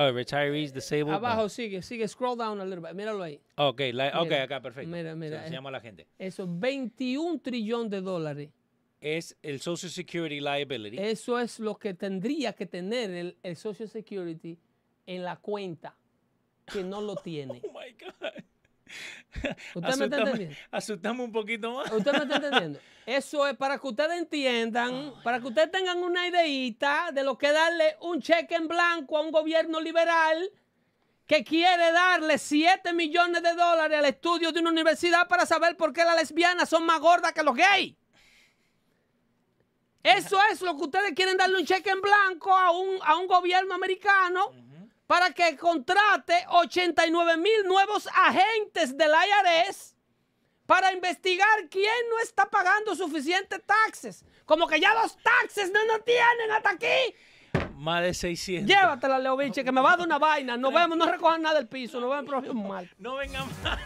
[0.00, 1.12] Oh, retirees disabled.
[1.14, 3.40] abajo sigue, sigue, scroll down a little bit, míralo ahí.
[3.56, 4.88] Ok, Mira, acá, perfecto.
[4.88, 5.46] mira, mira, Se eh.
[5.46, 6.06] enseñamos a la gente.
[6.18, 8.50] Eso, 21 trillones de dólares.
[9.00, 10.98] Es el Social Security liability.
[10.98, 14.56] Eso es lo que tendría que tener el, el Social Security
[15.06, 15.96] en la cuenta,
[16.66, 17.60] que no lo tiene.
[17.64, 18.44] Oh my God.
[19.74, 20.56] ¿Usted me está entendiendo?
[20.70, 21.92] Asustame un poquito más.
[21.92, 22.80] ¿Usted me está entendiendo?
[23.06, 27.50] Eso es para que ustedes entiendan, para que ustedes tengan una ideita de lo que
[27.52, 30.50] darle un cheque en blanco a un gobierno liberal
[31.26, 35.92] que quiere darle 7 millones de dólares al estudio de una universidad para saber por
[35.92, 37.94] qué las lesbianas son más gordas que los gays.
[40.02, 43.26] Eso es lo que ustedes quieren darle un cheque en blanco a un, a un
[43.26, 44.52] gobierno americano
[45.08, 49.96] para que contrate 89 mil nuevos agentes del IRS
[50.66, 54.22] para investigar quién no está pagando suficientes taxes.
[54.44, 57.14] Como que ya los taxes no nos tienen hasta aquí.
[57.74, 58.68] Más de 600.
[58.68, 60.58] Llévatela, Leo que me va a dar una vaina.
[60.58, 62.00] Nos vemos, no recojan nada del piso.
[62.00, 62.94] Nos vemos el próximo martes.
[62.98, 63.78] No vengan más.